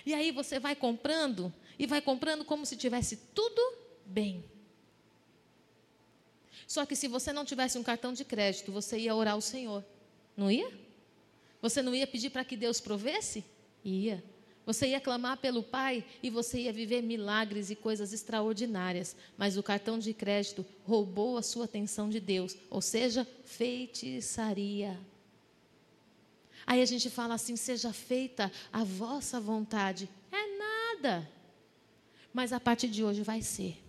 E 0.06 0.13
aí 0.13 0.32
você 0.32 0.58
vai 0.58 0.73
comprando, 0.73 1.54
e 1.78 1.86
vai 1.86 2.01
comprando 2.01 2.45
como 2.45 2.65
se 2.65 2.78
tivesse 2.78 3.17
tudo 3.36 3.85
bem. 4.06 4.44
Só 6.68 6.86
que 6.86 6.96
se 6.96 7.08
você 7.08 7.32
não 7.32 7.46
tivesse 7.46 7.78
um 7.78 7.84
cartão 7.84 8.13
de 8.13 8.26
crédito, 8.26 8.72
você 8.72 8.98
ia 8.98 9.15
orar 9.15 9.34
ao 9.34 9.41
Senhor, 9.41 9.84
não 10.36 10.52
ia? 10.52 10.72
Você 11.62 11.82
não 11.82 11.96
ia 11.96 12.08
pedir 12.08 12.30
para 12.30 12.46
que 12.46 12.58
Deus 12.58 12.80
provesse? 12.80 13.44
Ia. 13.84 14.24
Você 14.65 14.88
ia 14.88 15.00
clamar 15.00 15.38
pelo 15.38 15.62
Pai 15.62 16.04
e 16.24 16.30
você 16.30 16.62
ia 16.62 16.74
viver 16.74 17.04
milagres 17.04 17.70
e 17.70 17.76
coisas 17.76 18.12
extraordinárias, 18.12 19.15
mas 19.38 19.58
o 19.58 19.63
cartão 19.63 20.00
de 20.00 20.12
crédito 20.12 20.65
roubou 20.84 21.38
a 21.38 21.44
sua 21.44 21.65
atenção 21.65 22.10
de 22.10 22.20
Deus, 22.20 22.58
ou 22.70 22.82
seja, 22.82 23.28
feitiçaria. 23.44 25.00
Aí 26.65 26.82
a 26.82 26.86
gente 26.86 27.12
fala 27.12 27.36
assim: 27.36 27.56
seja 27.56 27.94
feita 27.94 28.52
a 28.74 28.84
vossa 28.84 29.39
vontade. 29.39 30.10
É 30.32 30.58
nada. 30.58 31.30
Mas 32.34 32.52
a 32.52 32.60
partir 32.60 32.88
de 32.88 33.04
hoje 33.04 33.22
vai 33.22 33.41
ser. 33.44 33.85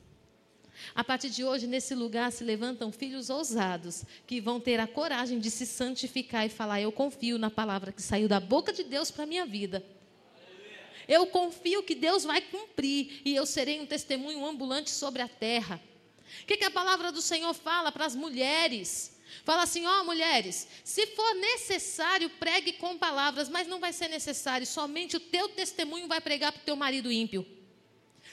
A 0.95 1.05
partir 1.05 1.31
de 1.31 1.45
hoje, 1.45 1.67
nesse 1.67 1.95
lugar 1.95 2.31
se 2.33 2.45
levantam 2.45 2.93
filhos 2.93 3.31
ousados, 3.31 4.05
que 4.27 4.41
vão 4.41 4.61
ter 4.61 4.81
a 4.81 4.87
coragem 4.87 5.39
de 5.39 5.51
se 5.51 5.67
santificar 5.67 6.47
e 6.47 6.49
falar: 6.49 6.81
Eu 6.81 6.93
confio 6.93 7.39
na 7.39 7.51
palavra 7.51 7.93
que 7.93 8.03
saiu 8.03 8.29
da 8.29 8.41
boca 8.41 8.73
de 8.73 8.85
Deus 8.85 9.11
para 9.11 9.25
a 9.25 9.27
minha 9.27 9.47
vida. 9.47 9.85
Eu 11.09 11.27
confio 11.27 11.83
que 11.83 11.95
Deus 11.95 12.25
vai 12.25 12.41
cumprir 12.41 13.23
e 13.25 13.35
eu 13.35 13.47
serei 13.47 13.81
um 13.81 13.87
testemunho 13.87 14.45
ambulante 14.45 14.91
sobre 14.91 15.23
a 15.23 15.29
terra. 15.29 15.81
O 16.43 16.47
que, 16.47 16.57
que 16.57 16.65
a 16.65 16.71
palavra 16.71 17.12
do 17.12 17.23
Senhor 17.23 17.55
fala 17.55 17.93
para 17.93 18.05
as 18.05 18.17
mulheres? 18.17 19.17
Fala 19.45 19.62
assim: 19.62 19.87
ó, 19.87 20.01
oh, 20.01 20.05
mulheres, 20.05 20.67
se 20.85 21.07
for 21.09 21.35
necessário, 21.35 22.31
pregue 22.31 22.73
com 22.75 22.99
palavras, 22.99 23.49
mas 23.49 23.69
não 23.69 23.79
vai 23.79 23.93
ser 23.93 24.09
necessário, 24.09 24.67
somente 24.67 25.17
o 25.17 25.21
teu 25.21 25.49
testemunho 25.49 26.09
vai 26.09 26.21
pregar 26.21 26.53
para 26.53 26.62
o 26.62 26.65
teu 26.65 26.77
marido 26.77 27.12
ímpio. 27.12 27.47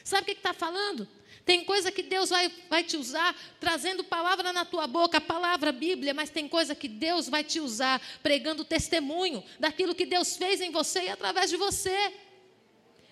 Sabe 0.03 0.23
o 0.23 0.25
que 0.25 0.31
está 0.39 0.53
falando? 0.53 1.07
Tem 1.45 1.65
coisa 1.65 1.91
que 1.91 2.01
Deus 2.01 2.29
vai, 2.29 2.49
vai 2.69 2.83
te 2.83 2.95
usar 2.95 3.35
trazendo 3.59 4.03
palavra 4.03 4.53
na 4.53 4.63
tua 4.63 4.87
boca, 4.87 5.17
a 5.17 5.21
palavra 5.21 5.73
Bíblia, 5.73 6.13
mas 6.13 6.29
tem 6.29 6.47
coisa 6.47 6.73
que 6.73 6.87
Deus 6.87 7.27
vai 7.27 7.43
te 7.43 7.59
usar 7.59 8.01
pregando 8.21 8.63
testemunho 8.63 9.43
daquilo 9.59 9.93
que 9.93 10.05
Deus 10.05 10.37
fez 10.37 10.61
em 10.61 10.71
você 10.71 11.03
e 11.03 11.09
através 11.09 11.49
de 11.49 11.57
você. 11.57 12.13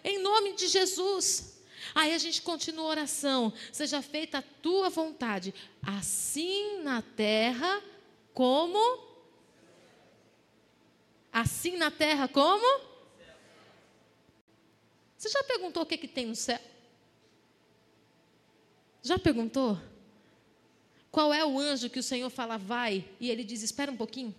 Em 0.03 0.19
nome 0.19 0.53
de 0.53 0.67
Jesus. 0.67 1.61
Aí 1.93 2.13
a 2.13 2.17
gente 2.17 2.41
continua 2.41 2.85
a 2.85 2.89
oração. 2.89 3.51
Seja 3.71 4.01
feita 4.01 4.37
a 4.37 4.43
tua 4.61 4.89
vontade, 4.89 5.53
assim 5.81 6.81
na 6.83 7.01
terra 7.01 7.83
como. 8.33 9.11
Assim 11.33 11.75
na 11.75 11.91
terra 11.91 12.29
como? 12.29 12.91
Você 15.17 15.29
já 15.29 15.43
perguntou 15.43 15.83
o 15.83 15.85
que, 15.85 15.97
que 15.97 16.07
tem 16.07 16.25
no 16.25 16.35
céu? 16.35 16.70
Já 19.01 19.17
perguntou? 19.17 19.79
Qual 21.11 21.33
é 21.33 21.45
o 21.45 21.59
anjo 21.59 21.89
que 21.89 21.99
o 21.99 22.03
Senhor 22.03 22.29
fala 22.29 22.57
vai 22.57 23.05
e 23.19 23.29
ele 23.29 23.43
diz 23.43 23.61
espera 23.61 23.91
um 23.91 23.97
pouquinho? 23.97 24.33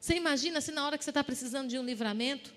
Você 0.00 0.14
imagina 0.14 0.60
se 0.60 0.70
na 0.70 0.86
hora 0.86 0.96
que 0.96 1.04
você 1.04 1.10
está 1.10 1.24
precisando 1.24 1.68
de 1.68 1.78
um 1.78 1.84
livramento 1.84 2.54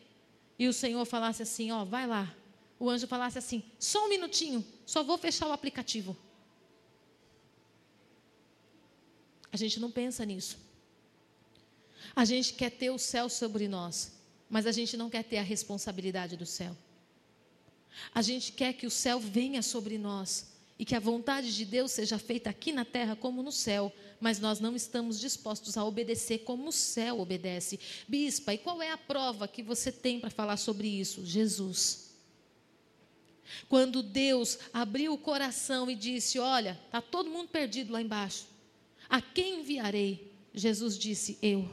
e 0.59 0.67
o 0.67 0.73
Senhor 0.73 1.03
falasse 1.05 1.41
assim: 1.41 1.71
Ó, 1.71 1.83
vai 1.83 2.05
lá. 2.05 2.35
O 2.77 2.89
anjo 2.89 3.07
falasse 3.07 3.37
assim: 3.37 3.63
só 3.79 4.05
um 4.05 4.09
minutinho, 4.09 4.63
só 4.85 5.03
vou 5.03 5.17
fechar 5.17 5.47
o 5.47 5.51
aplicativo. 5.51 6.15
A 9.51 9.57
gente 9.57 9.79
não 9.79 9.89
pensa 9.89 10.23
nisso. 10.25 10.57
A 12.15 12.23
gente 12.23 12.53
quer 12.53 12.69
ter 12.69 12.91
o 12.91 12.99
céu 12.99 13.27
sobre 13.29 13.67
nós, 13.67 14.11
mas 14.49 14.67
a 14.67 14.71
gente 14.71 14.95
não 14.95 15.09
quer 15.09 15.23
ter 15.23 15.37
a 15.37 15.41
responsabilidade 15.41 16.37
do 16.37 16.45
céu. 16.45 16.75
A 18.13 18.21
gente 18.21 18.51
quer 18.51 18.73
que 18.73 18.87
o 18.87 18.91
céu 18.91 19.19
venha 19.19 19.61
sobre 19.61 19.97
nós 19.97 20.47
e 20.77 20.85
que 20.85 20.95
a 20.95 20.99
vontade 20.99 21.53
de 21.53 21.65
Deus 21.65 21.91
seja 21.91 22.17
feita 22.17 22.49
aqui 22.49 22.71
na 22.71 22.85
terra 22.85 23.15
como 23.15 23.43
no 23.43 23.51
céu, 23.51 23.93
mas 24.19 24.39
nós 24.39 24.61
não 24.61 24.75
estamos 24.75 25.19
dispostos 25.19 25.77
a 25.77 25.83
obedecer 25.83 26.39
como 26.39 26.69
o 26.69 26.71
céu 26.71 27.19
obedece. 27.19 27.77
Bispa, 28.07 28.53
e 28.53 28.57
qual 28.57 28.81
é 28.81 28.89
a 28.89 28.97
prova 28.97 29.47
que 29.47 29.61
você 29.61 29.91
tem 29.91 30.19
para 30.21 30.29
falar 30.29 30.55
sobre 30.55 30.87
isso? 30.87 31.25
Jesus. 31.25 32.09
Quando 33.67 34.01
Deus 34.01 34.57
abriu 34.71 35.13
o 35.13 35.17
coração 35.17 35.91
e 35.91 35.95
disse: 35.95 36.39
Olha, 36.39 36.79
está 36.85 37.01
todo 37.01 37.29
mundo 37.29 37.49
perdido 37.49 37.91
lá 37.91 38.01
embaixo, 38.01 38.47
a 39.09 39.21
quem 39.21 39.61
enviarei? 39.61 40.31
Jesus 40.53 40.97
disse: 40.97 41.37
Eu. 41.41 41.69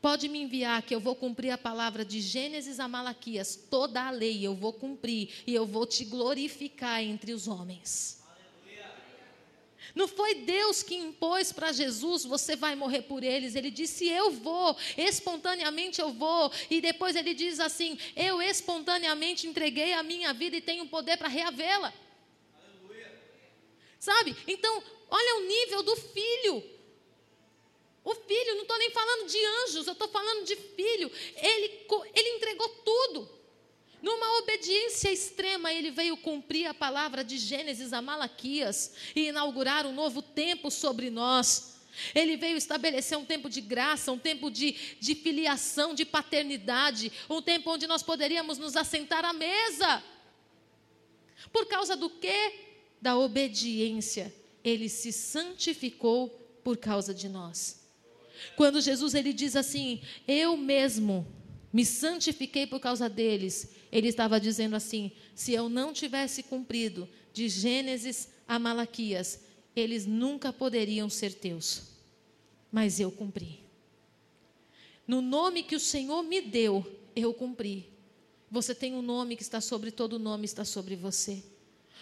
Pode 0.00 0.28
me 0.28 0.40
enviar 0.40 0.82
que 0.82 0.94
eu 0.94 1.00
vou 1.00 1.16
cumprir 1.16 1.50
a 1.50 1.58
palavra 1.58 2.04
de 2.04 2.20
Gênesis 2.20 2.78
a 2.78 2.86
Malaquias, 2.86 3.56
toda 3.70 4.06
a 4.06 4.10
lei 4.10 4.46
eu 4.46 4.54
vou 4.54 4.72
cumprir 4.72 5.30
e 5.46 5.54
eu 5.54 5.66
vou 5.66 5.86
te 5.86 6.04
glorificar 6.04 7.02
entre 7.02 7.32
os 7.32 7.48
homens. 7.48 8.22
Não 9.96 10.06
foi 10.06 10.34
Deus 10.34 10.82
que 10.82 10.94
impôs 10.94 11.52
para 11.52 11.72
Jesus, 11.72 12.26
você 12.26 12.54
vai 12.54 12.76
morrer 12.76 13.00
por 13.02 13.24
eles. 13.24 13.54
Ele 13.54 13.70
disse, 13.70 14.06
eu 14.06 14.30
vou, 14.30 14.76
espontaneamente 14.94 16.02
eu 16.02 16.12
vou. 16.12 16.52
E 16.70 16.82
depois 16.82 17.16
ele 17.16 17.32
diz 17.32 17.58
assim: 17.58 17.98
eu 18.14 18.42
espontaneamente 18.42 19.46
entreguei 19.46 19.94
a 19.94 20.02
minha 20.02 20.34
vida 20.34 20.54
e 20.54 20.60
tenho 20.60 20.86
poder 20.86 21.16
para 21.16 21.28
reavê-la. 21.28 21.94
Sabe? 23.98 24.36
Então, 24.46 24.82
olha 25.10 25.36
o 25.38 25.48
nível 25.48 25.82
do 25.82 25.96
filho. 25.96 26.75
O 28.06 28.14
filho, 28.14 28.54
não 28.54 28.62
estou 28.62 28.78
nem 28.78 28.90
falando 28.92 29.26
de 29.26 29.44
anjos, 29.44 29.84
eu 29.84 29.92
estou 29.92 30.06
falando 30.06 30.44
de 30.44 30.54
filho. 30.54 31.10
Ele, 31.34 31.86
ele 32.14 32.28
entregou 32.36 32.68
tudo. 32.68 33.28
Numa 34.00 34.38
obediência 34.38 35.10
extrema, 35.10 35.72
ele 35.72 35.90
veio 35.90 36.16
cumprir 36.16 36.66
a 36.66 36.72
palavra 36.72 37.24
de 37.24 37.36
Gênesis 37.36 37.92
a 37.92 38.00
Malaquias 38.00 38.94
e 39.16 39.26
inaugurar 39.26 39.84
um 39.86 39.92
novo 39.92 40.22
tempo 40.22 40.70
sobre 40.70 41.10
nós. 41.10 41.80
Ele 42.14 42.36
veio 42.36 42.56
estabelecer 42.56 43.18
um 43.18 43.24
tempo 43.24 43.50
de 43.50 43.60
graça, 43.60 44.12
um 44.12 44.18
tempo 44.20 44.52
de, 44.52 44.96
de 45.00 45.16
filiação, 45.16 45.92
de 45.92 46.04
paternidade, 46.04 47.10
um 47.28 47.42
tempo 47.42 47.72
onde 47.72 47.88
nós 47.88 48.04
poderíamos 48.04 48.56
nos 48.56 48.76
assentar 48.76 49.24
à 49.24 49.32
mesa. 49.32 50.00
Por 51.52 51.66
causa 51.66 51.96
do 51.96 52.08
quê? 52.08 52.54
Da 53.02 53.18
obediência. 53.18 54.32
Ele 54.62 54.88
se 54.88 55.12
santificou 55.12 56.28
por 56.62 56.76
causa 56.76 57.12
de 57.12 57.28
nós. 57.28 57.84
Quando 58.56 58.80
Jesus 58.80 59.14
ele 59.14 59.32
diz 59.32 59.56
assim: 59.56 60.00
"Eu 60.26 60.56
mesmo 60.56 61.26
me 61.72 61.84
santifiquei 61.84 62.66
por 62.66 62.80
causa 62.80 63.08
deles", 63.08 63.70
ele 63.90 64.08
estava 64.08 64.40
dizendo 64.40 64.76
assim: 64.76 65.12
se 65.34 65.52
eu 65.52 65.68
não 65.68 65.92
tivesse 65.92 66.42
cumprido 66.42 67.08
de 67.32 67.48
Gênesis 67.48 68.28
a 68.46 68.58
Malaquias, 68.58 69.40
eles 69.74 70.06
nunca 70.06 70.52
poderiam 70.52 71.08
ser 71.08 71.34
teus. 71.34 71.94
Mas 72.72 72.98
eu 72.98 73.10
cumpri. 73.10 73.60
No 75.06 75.20
nome 75.20 75.62
que 75.62 75.76
o 75.76 75.80
Senhor 75.80 76.22
me 76.22 76.40
deu, 76.40 76.84
eu 77.14 77.32
cumpri. 77.32 77.88
Você 78.50 78.74
tem 78.74 78.94
um 78.94 79.02
nome 79.02 79.36
que 79.36 79.42
está 79.42 79.60
sobre 79.60 79.90
todo 79.90 80.18
nome, 80.18 80.44
está 80.44 80.64
sobre 80.64 80.96
você. 80.96 81.42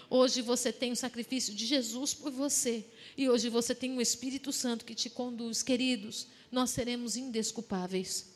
Hoje 0.09 0.43
você 0.43 0.73
tem 0.73 0.93
o 0.93 0.97
sacrifício 0.97 1.55
de 1.55 1.67
Jesus 1.67 2.15
por 2.15 2.31
você. 2.31 2.85
E 3.17 3.29
hoje 3.29 3.49
você 3.49 3.75
tem 3.75 3.97
o 3.97 4.01
Espírito 4.01 4.53
Santo 4.53 4.85
que 4.85 4.95
te 4.95 5.09
conduz. 5.09 5.63
Queridos, 5.63 6.27
nós 6.51 6.71
seremos 6.71 7.17
indesculpáveis. 7.17 8.33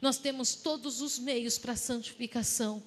Nós 0.00 0.18
temos 0.18 0.54
todos 0.54 1.00
os 1.00 1.18
meios 1.18 1.58
para 1.58 1.72
a 1.72 1.76
santificação. 1.76 2.82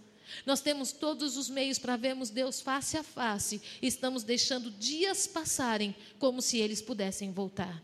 Nós 0.45 0.61
temos 0.61 0.91
todos 0.91 1.37
os 1.37 1.49
meios 1.49 1.79
para 1.79 1.97
vermos 1.97 2.29
Deus 2.29 2.61
face 2.61 2.97
a 2.97 3.03
face. 3.03 3.61
E 3.81 3.87
estamos 3.87 4.23
deixando 4.23 4.71
dias 4.71 5.27
passarem 5.27 5.95
como 6.17 6.41
se 6.41 6.57
eles 6.57 6.81
pudessem 6.81 7.31
voltar. 7.31 7.83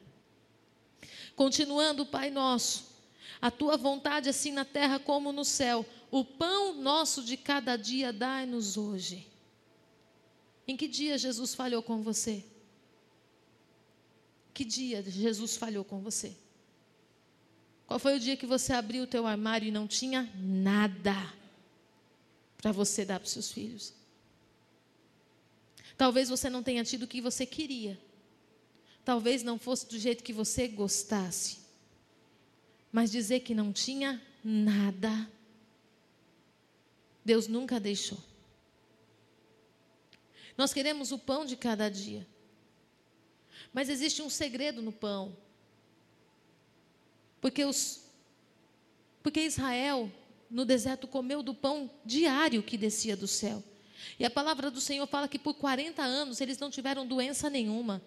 Continuando, 1.35 2.05
Pai 2.05 2.29
nosso, 2.29 2.85
a 3.41 3.51
tua 3.51 3.75
vontade 3.75 4.29
assim 4.29 4.51
na 4.51 4.63
terra 4.63 4.99
como 4.99 5.31
no 5.31 5.43
céu. 5.43 5.85
O 6.09 6.23
pão 6.23 6.73
nosso 6.75 7.23
de 7.23 7.35
cada 7.35 7.75
dia 7.75 8.13
dai-nos 8.13 8.77
hoje. 8.77 9.27
Em 10.67 10.75
que 10.75 10.87
dia 10.87 11.17
Jesus 11.17 11.53
falhou 11.53 11.83
com 11.83 12.01
você? 12.01 12.43
Que 14.53 14.65
dia 14.65 15.03
Jesus 15.03 15.57
falhou 15.57 15.83
com 15.83 15.99
você? 15.99 16.35
Qual 17.85 17.99
foi 17.99 18.15
o 18.15 18.19
dia 18.19 18.35
que 18.35 18.47
você 18.47 18.73
abriu 18.73 19.03
o 19.03 19.07
teu 19.07 19.27
armário 19.27 19.67
e 19.67 19.71
não 19.71 19.87
tinha 19.87 20.31
nada 20.35 21.15
para 22.57 22.71
você 22.71 23.05
dar 23.05 23.19
para 23.19 23.27
os 23.27 23.33
seus 23.33 23.51
filhos? 23.51 23.93
Talvez 25.97 26.29
você 26.29 26.49
não 26.49 26.63
tenha 26.63 26.83
tido 26.83 27.03
o 27.03 27.07
que 27.07 27.21
você 27.21 27.45
queria. 27.45 27.99
Talvez 29.03 29.43
não 29.43 29.59
fosse 29.59 29.87
do 29.87 29.99
jeito 29.99 30.23
que 30.23 30.33
você 30.33 30.67
gostasse. 30.67 31.59
Mas 32.91 33.11
dizer 33.11 33.41
que 33.41 33.53
não 33.53 33.71
tinha 33.71 34.21
nada, 34.43 35.29
Deus 37.23 37.47
nunca 37.47 37.79
deixou. 37.79 38.17
Nós 40.57 40.73
queremos 40.73 41.11
o 41.11 41.17
pão 41.17 41.45
de 41.45 41.55
cada 41.55 41.89
dia. 41.89 42.25
Mas 43.73 43.89
existe 43.89 44.21
um 44.21 44.29
segredo 44.29 44.81
no 44.81 44.91
pão. 44.91 45.35
Porque, 47.41 47.65
os, 47.65 48.03
porque 49.21 49.41
Israel, 49.41 50.11
no 50.49 50.65
deserto, 50.65 51.07
comeu 51.07 51.43
do 51.43 51.53
pão 51.53 51.89
diário 52.05 52.63
que 52.63 52.77
descia 52.77 53.15
do 53.17 53.27
céu. 53.27 53.63
E 54.19 54.25
a 54.25 54.29
palavra 54.29 54.71
do 54.71 54.79
Senhor 54.79 55.05
fala 55.07 55.27
que 55.27 55.39
por 55.39 55.55
40 55.55 56.01
anos 56.01 56.39
eles 56.39 56.57
não 56.57 56.69
tiveram 56.69 57.05
doença 57.05 57.49
nenhuma. 57.49 58.01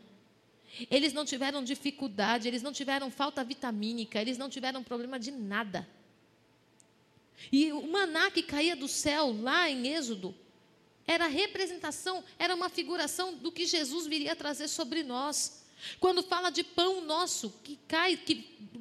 Eles 0.90 1.12
não 1.12 1.24
tiveram 1.24 1.62
dificuldade, 1.62 2.46
eles 2.46 2.62
não 2.62 2.72
tiveram 2.72 3.10
falta 3.10 3.42
vitamínica, 3.42 4.20
eles 4.20 4.38
não 4.38 4.48
tiveram 4.48 4.82
problema 4.82 5.18
de 5.18 5.30
nada. 5.30 5.88
E 7.52 7.72
o 7.72 7.86
maná 7.90 8.30
que 8.30 8.42
caía 8.42 8.76
do 8.76 8.88
céu 8.88 9.32
lá 9.40 9.70
em 9.70 9.88
Êxodo 9.88 10.34
era 11.08 11.26
representação, 11.26 12.22
era 12.38 12.54
uma 12.54 12.68
figuração 12.68 13.34
do 13.34 13.50
que 13.50 13.64
Jesus 13.64 14.06
viria 14.06 14.36
trazer 14.36 14.68
sobre 14.68 15.02
nós. 15.02 15.64
Quando 15.98 16.22
fala 16.22 16.50
de 16.50 16.62
pão 16.62 17.00
nosso 17.00 17.50
que 17.64 17.78
cai, 17.88 18.14
que 18.14 18.34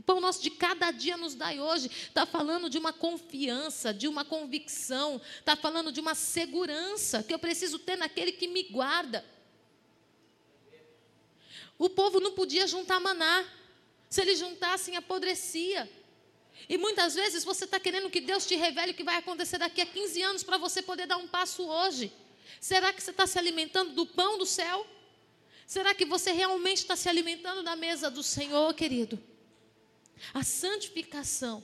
pão 0.05 0.19
nosso 0.19 0.41
de 0.41 0.51
cada 0.51 0.91
dia 0.91 1.15
nos 1.15 1.36
dai 1.36 1.57
hoje, 1.57 1.88
está 1.88 2.25
falando 2.25 2.69
de 2.69 2.78
uma 2.78 2.91
confiança, 2.91 3.93
de 3.93 4.09
uma 4.09 4.25
convicção, 4.25 5.21
está 5.39 5.55
falando 5.55 5.89
de 5.89 6.01
uma 6.01 6.13
segurança 6.13 7.23
que 7.23 7.34
eu 7.34 7.39
preciso 7.39 7.80
ter 7.80 7.95
naquele 7.95 8.34
que 8.34 8.47
me 8.47 8.63
guarda. 8.63 9.23
O 11.80 11.89
povo 11.89 12.19
não 12.19 12.34
podia 12.34 12.67
juntar 12.67 12.99
maná, 12.99 13.45
se 14.09 14.19
eles 14.19 14.38
juntassem, 14.38 14.97
apodrecia. 14.97 15.89
E 16.70 16.78
muitas 16.78 17.16
vezes 17.16 17.43
você 17.43 17.66
está 17.66 17.80
querendo 17.80 18.10
que 18.10 18.20
Deus 18.20 18.45
te 18.45 18.55
revele 18.55 18.91
o 18.91 18.95
que 18.95 19.03
vai 19.03 19.16
acontecer 19.16 19.58
daqui 19.58 19.82
a 19.82 19.86
15 19.86 20.22
anos 20.22 20.43
para 20.43 20.58
você 20.58 20.82
poder 20.82 21.05
dar 21.05 21.18
um 21.18 21.28
passo 21.28 21.64
hoje. 21.64 22.12
Será 22.60 22.91
que 22.91 23.01
você 23.01 23.12
está 23.12 23.26
se 23.28 23.38
alimentando 23.38 23.93
do 23.93 24.05
pão 24.05 24.38
do 24.38 24.45
céu? 24.45 24.86
Será 25.66 25.93
que 25.93 26.05
você 26.05 26.32
realmente 26.32 26.80
está 26.80 26.95
se 26.95 27.10
alimentando 27.10 27.64
da 27.64 27.76
mesa 27.76 28.10
do 28.10 28.24
Senhor, 28.24 28.74
querido? 28.74 29.22
A 30.34 30.43
santificação. 30.43 31.64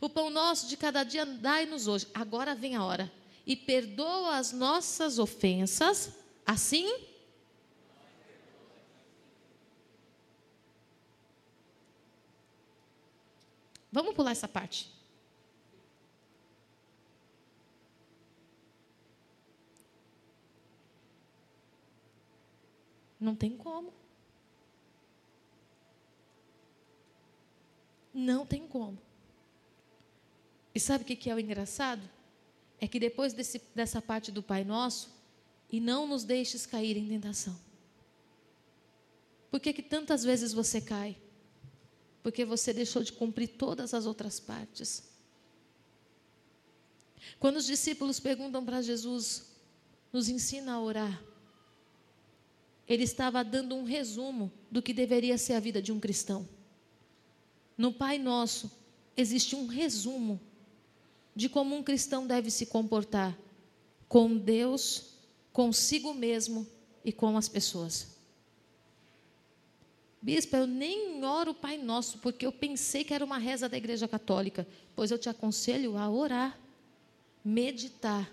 O 0.00 0.08
pão 0.08 0.30
nosso 0.30 0.66
de 0.66 0.76
cada 0.76 1.02
dia 1.02 1.24
dai-nos 1.24 1.86
hoje. 1.86 2.06
Agora 2.14 2.54
vem 2.54 2.76
a 2.76 2.84
hora. 2.84 3.10
E 3.46 3.56
perdoa 3.56 4.36
as 4.36 4.52
nossas 4.52 5.18
ofensas, 5.18 6.10
assim 6.46 7.09
Vamos 13.92 14.14
pular 14.14 14.30
essa 14.30 14.48
parte. 14.48 14.90
Não 23.18 23.36
tem 23.36 23.56
como. 23.56 23.92
Não 28.14 28.46
tem 28.46 28.66
como. 28.66 28.98
E 30.74 30.80
sabe 30.80 31.04
o 31.04 31.06
que 31.06 31.28
é 31.28 31.34
o 31.34 31.38
engraçado? 31.38 32.08
É 32.80 32.88
que 32.88 32.98
depois 32.98 33.34
desse, 33.34 33.60
dessa 33.74 34.00
parte 34.00 34.32
do 34.32 34.42
Pai 34.42 34.64
Nosso, 34.64 35.10
e 35.70 35.80
não 35.80 36.06
nos 36.06 36.24
deixes 36.24 36.64
cair 36.64 36.96
em 36.96 37.06
tentação. 37.06 37.58
Por 39.50 39.60
que, 39.60 39.72
que 39.72 39.82
tantas 39.82 40.24
vezes 40.24 40.52
você 40.52 40.80
cai? 40.80 41.16
Porque 42.22 42.44
você 42.44 42.72
deixou 42.72 43.02
de 43.02 43.12
cumprir 43.12 43.48
todas 43.48 43.94
as 43.94 44.06
outras 44.06 44.38
partes. 44.38 45.04
Quando 47.38 47.56
os 47.56 47.66
discípulos 47.66 48.20
perguntam 48.20 48.64
para 48.64 48.82
Jesus, 48.82 49.46
nos 50.12 50.28
ensina 50.28 50.72
a 50.72 50.80
orar 50.80 51.30
ele 52.90 53.04
estava 53.04 53.44
dando 53.44 53.76
um 53.76 53.84
resumo 53.84 54.50
do 54.68 54.82
que 54.82 54.92
deveria 54.92 55.38
ser 55.38 55.52
a 55.52 55.60
vida 55.60 55.80
de 55.80 55.92
um 55.92 56.00
cristão. 56.00 56.48
No 57.78 57.92
Pai 57.92 58.18
Nosso, 58.18 58.68
existe 59.16 59.54
um 59.54 59.68
resumo 59.68 60.40
de 61.32 61.48
como 61.48 61.76
um 61.76 61.84
cristão 61.84 62.26
deve 62.26 62.50
se 62.50 62.66
comportar 62.66 63.38
com 64.08 64.36
Deus, 64.36 65.14
consigo 65.52 66.12
mesmo 66.12 66.66
e 67.04 67.12
com 67.12 67.36
as 67.36 67.48
pessoas. 67.48 68.16
Bispo, 70.22 70.54
eu 70.54 70.66
nem 70.66 71.24
oro 71.24 71.52
o 71.52 71.54
Pai 71.54 71.78
Nosso, 71.78 72.18
porque 72.18 72.44
eu 72.44 72.52
pensei 72.52 73.04
que 73.04 73.14
era 73.14 73.24
uma 73.24 73.38
reza 73.38 73.68
da 73.68 73.76
Igreja 73.76 74.06
Católica. 74.06 74.66
Pois 74.94 75.10
eu 75.10 75.18
te 75.18 75.28
aconselho 75.28 75.96
a 75.96 76.10
orar, 76.10 76.58
meditar, 77.42 78.30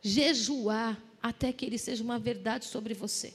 jejuar, 0.00 1.02
até 1.20 1.52
que 1.52 1.66
ele 1.66 1.76
seja 1.76 2.04
uma 2.04 2.18
verdade 2.18 2.66
sobre 2.66 2.94
você. 2.94 3.34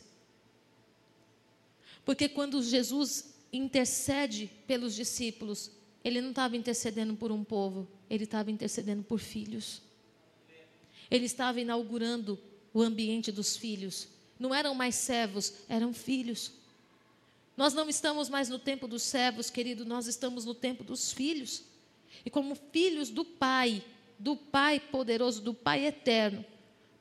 Porque 2.05 2.29
quando 2.29 2.63
Jesus 2.63 3.33
intercede 3.51 4.49
pelos 4.65 4.95
discípulos, 4.95 5.71
ele 6.03 6.21
não 6.21 6.29
estava 6.29 6.55
intercedendo 6.55 7.15
por 7.15 7.31
um 7.31 7.43
povo, 7.43 7.87
ele 8.09 8.23
estava 8.23 8.49
intercedendo 8.49 9.03
por 9.03 9.19
filhos. 9.19 9.81
Ele 11.09 11.25
estava 11.25 11.59
inaugurando 11.59 12.39
o 12.73 12.81
ambiente 12.81 13.29
dos 13.29 13.57
filhos. 13.57 14.07
Não 14.39 14.55
eram 14.55 14.73
mais 14.73 14.95
servos, 14.95 15.53
eram 15.67 15.93
filhos. 15.93 16.60
Nós 17.55 17.73
não 17.73 17.89
estamos 17.89 18.29
mais 18.29 18.49
no 18.49 18.57
tempo 18.57 18.87
dos 18.87 19.03
servos, 19.03 19.49
querido, 19.49 19.85
nós 19.85 20.07
estamos 20.07 20.45
no 20.45 20.53
tempo 20.53 20.83
dos 20.83 21.11
filhos. 21.11 21.63
E 22.25 22.29
como 22.29 22.55
filhos 22.55 23.09
do 23.09 23.25
Pai, 23.25 23.83
do 24.17 24.35
Pai 24.35 24.79
poderoso, 24.79 25.41
do 25.41 25.53
Pai 25.53 25.85
eterno, 25.85 26.45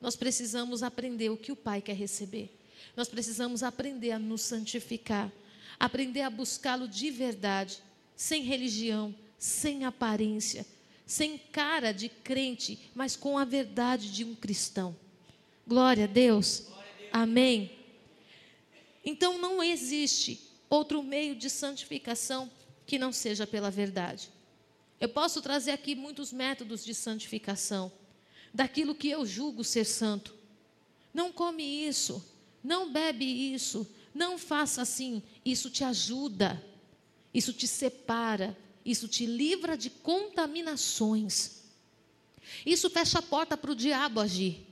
nós 0.01 0.17
precisamos 0.17 0.83
aprender 0.83 1.31
o 1.31 1.37
que 1.37 1.53
o 1.53 1.57
Pai 1.57 1.81
quer 1.81 1.95
receber. 1.95 2.57
Nós 2.97 3.09
precisamos 3.09 3.63
aprender 3.63 4.13
a 4.13 4.19
nos 4.19 4.43
santificar, 4.43 5.31
aprender 5.79 6.23
a 6.23 6.31
buscá-lo 6.31 6.89
de 6.89 7.11
verdade, 7.11 7.79
sem 8.17 8.43
religião, 8.43 9.15
sem 9.39 9.85
aparência, 9.85 10.67
sem 11.07 11.39
cara 11.39 11.93
de 11.93 12.09
crente, 12.09 12.91
mas 12.95 13.17
com 13.17 13.39
a 13.39 13.45
verdade 13.45 14.13
de 14.13 14.25
um 14.25 14.35
cristão. 14.35 14.97
Glória 15.67 16.05
a 16.05 16.07
Deus. 16.07 16.67
Amém. 17.13 17.80
Então 19.05 19.39
não 19.39 19.63
existe 19.63 20.51
outro 20.69 21.03
meio 21.03 21.35
de 21.35 21.49
santificação 21.49 22.51
que 22.87 22.99
não 22.99 23.13
seja 23.13 23.47
pela 23.47 23.71
verdade. 23.71 24.31
Eu 25.01 25.09
posso 25.09 25.41
trazer 25.41 25.71
aqui 25.71 25.95
muitos 25.95 26.33
métodos 26.33 26.85
de 26.85 26.95
santificação, 26.95 27.91
daquilo 28.53 28.95
que 28.95 29.09
eu 29.09 29.25
julgo 29.25 29.65
ser 29.65 29.85
santo. 29.85 30.35
Não 31.13 31.33
come 31.33 31.63
isso, 31.63 32.23
não 32.63 32.93
bebe 32.93 33.25
isso, 33.25 33.89
não 34.15 34.37
faça 34.37 34.83
assim. 34.83 35.23
Isso 35.45 35.71
te 35.71 35.83
ajuda, 35.83 36.63
isso 37.33 37.53
te 37.53 37.67
separa, 37.67 38.57
isso 38.85 39.09
te 39.09 39.25
livra 39.25 39.77
de 39.77 39.89
contaminações. 39.89 41.63
Isso 42.67 42.91
fecha 42.91 43.21
a 43.21 43.23
porta 43.23 43.57
para 43.57 43.71
o 43.71 43.77
diabo 43.77 44.21
agir. 44.21 44.67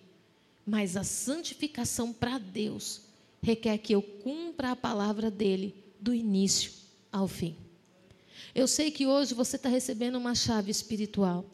Mas 0.67 0.97
a 0.97 1.05
santificação 1.05 2.13
para 2.13 2.37
Deus 2.37 3.08
requer 3.43 3.79
que 3.79 3.95
eu 3.95 4.03
cumpra 4.03 4.73
a 4.73 4.77
palavra 4.77 5.31
dele 5.31 5.75
do 6.01 6.15
início 6.15 6.73
ao 7.13 7.27
fim. 7.27 7.57
Eu 8.55 8.67
sei 8.67 8.91
que 8.91 9.07
hoje 9.07 9.35
você 9.35 9.57
está 9.57 9.69
recebendo 9.69 10.17
uma 10.17 10.35
chave 10.35 10.71
espiritual. 10.71 11.45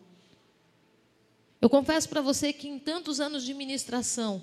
Eu 1.60 1.68
confesso 1.70 2.08
para 2.08 2.20
você 2.20 2.52
que 2.52 2.68
em 2.68 2.78
tantos 2.78 3.20
anos 3.20 3.44
de 3.44 3.54
ministração, 3.54 4.42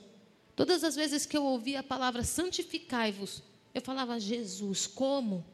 todas 0.55 0.83
as 0.83 0.95
vezes 0.95 1.25
que 1.25 1.37
eu 1.37 1.43
ouvia 1.43 1.79
a 1.79 1.83
palavra 1.83 2.23
santificai-vos, 2.23 3.43
eu 3.73 3.81
falava, 3.81 4.19
Jesus, 4.19 4.87
como? 4.87 5.45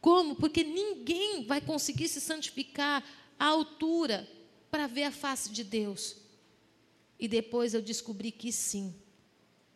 Como? 0.00 0.34
Porque 0.34 0.64
ninguém 0.64 1.44
vai 1.44 1.60
conseguir 1.60 2.08
se 2.08 2.20
santificar 2.20 3.04
à 3.38 3.46
altura 3.46 4.28
para 4.70 4.86
ver 4.86 5.04
a 5.04 5.12
face 5.12 5.50
de 5.50 5.62
Deus. 5.62 6.16
E 7.18 7.28
depois 7.28 7.74
eu 7.74 7.82
descobri 7.82 8.32
que 8.32 8.50
sim. 8.50 8.94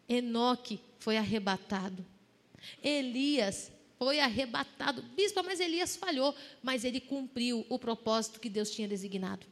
Enoque 0.08 0.80
foi 0.98 1.16
arrebatado. 1.16 2.04
Elias 2.82 3.70
foi 3.98 4.20
arrebatado. 4.20 5.02
Bispo, 5.16 5.42
mas 5.42 5.60
Elias 5.60 5.96
falhou, 5.96 6.34
mas 6.62 6.84
ele 6.84 7.00
cumpriu 7.00 7.64
o 7.68 7.78
propósito 7.78 8.40
que 8.40 8.48
Deus 8.48 8.70
tinha 8.70 8.88
designado. 8.88 9.46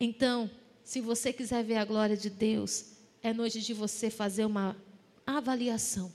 Então, 0.00 0.50
se 0.84 1.00
você 1.00 1.32
quiser 1.32 1.64
ver 1.64 1.76
a 1.76 1.84
glória 1.84 2.16
de 2.16 2.30
Deus, 2.30 2.92
é 3.22 3.32
noite 3.32 3.60
de 3.60 3.74
você 3.74 4.10
fazer 4.10 4.44
uma 4.44 4.76
avaliação 5.26 6.12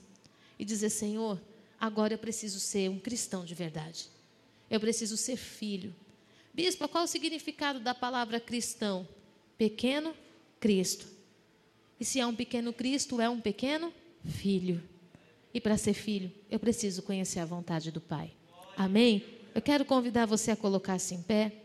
e 0.58 0.64
dizer: 0.64 0.90
Senhor, 0.90 1.40
agora 1.78 2.14
eu 2.14 2.18
preciso 2.18 2.58
ser 2.58 2.90
um 2.90 2.98
cristão 2.98 3.44
de 3.44 3.54
verdade. 3.54 4.08
Eu 4.70 4.80
preciso 4.80 5.16
ser 5.16 5.36
filho. 5.36 5.94
Bispo, 6.52 6.88
qual 6.88 7.04
o 7.04 7.08
significado 7.08 7.78
da 7.78 7.94
palavra 7.94 8.40
cristão? 8.40 9.06
Pequeno 9.58 10.16
Cristo. 10.58 11.13
E 11.98 12.04
se 12.04 12.20
é 12.20 12.26
um 12.26 12.34
pequeno 12.34 12.72
Cristo, 12.72 13.20
é 13.20 13.28
um 13.28 13.40
pequeno 13.40 13.92
filho. 14.24 14.82
E 15.52 15.60
para 15.60 15.76
ser 15.76 15.94
filho, 15.94 16.32
eu 16.50 16.58
preciso 16.58 17.02
conhecer 17.02 17.40
a 17.40 17.44
vontade 17.44 17.90
do 17.90 18.00
Pai. 18.00 18.32
Amém? 18.76 19.22
Eu 19.54 19.62
quero 19.62 19.84
convidar 19.84 20.26
você 20.26 20.50
a 20.50 20.56
colocar-se 20.56 21.14
em 21.14 21.22
pé. 21.22 21.63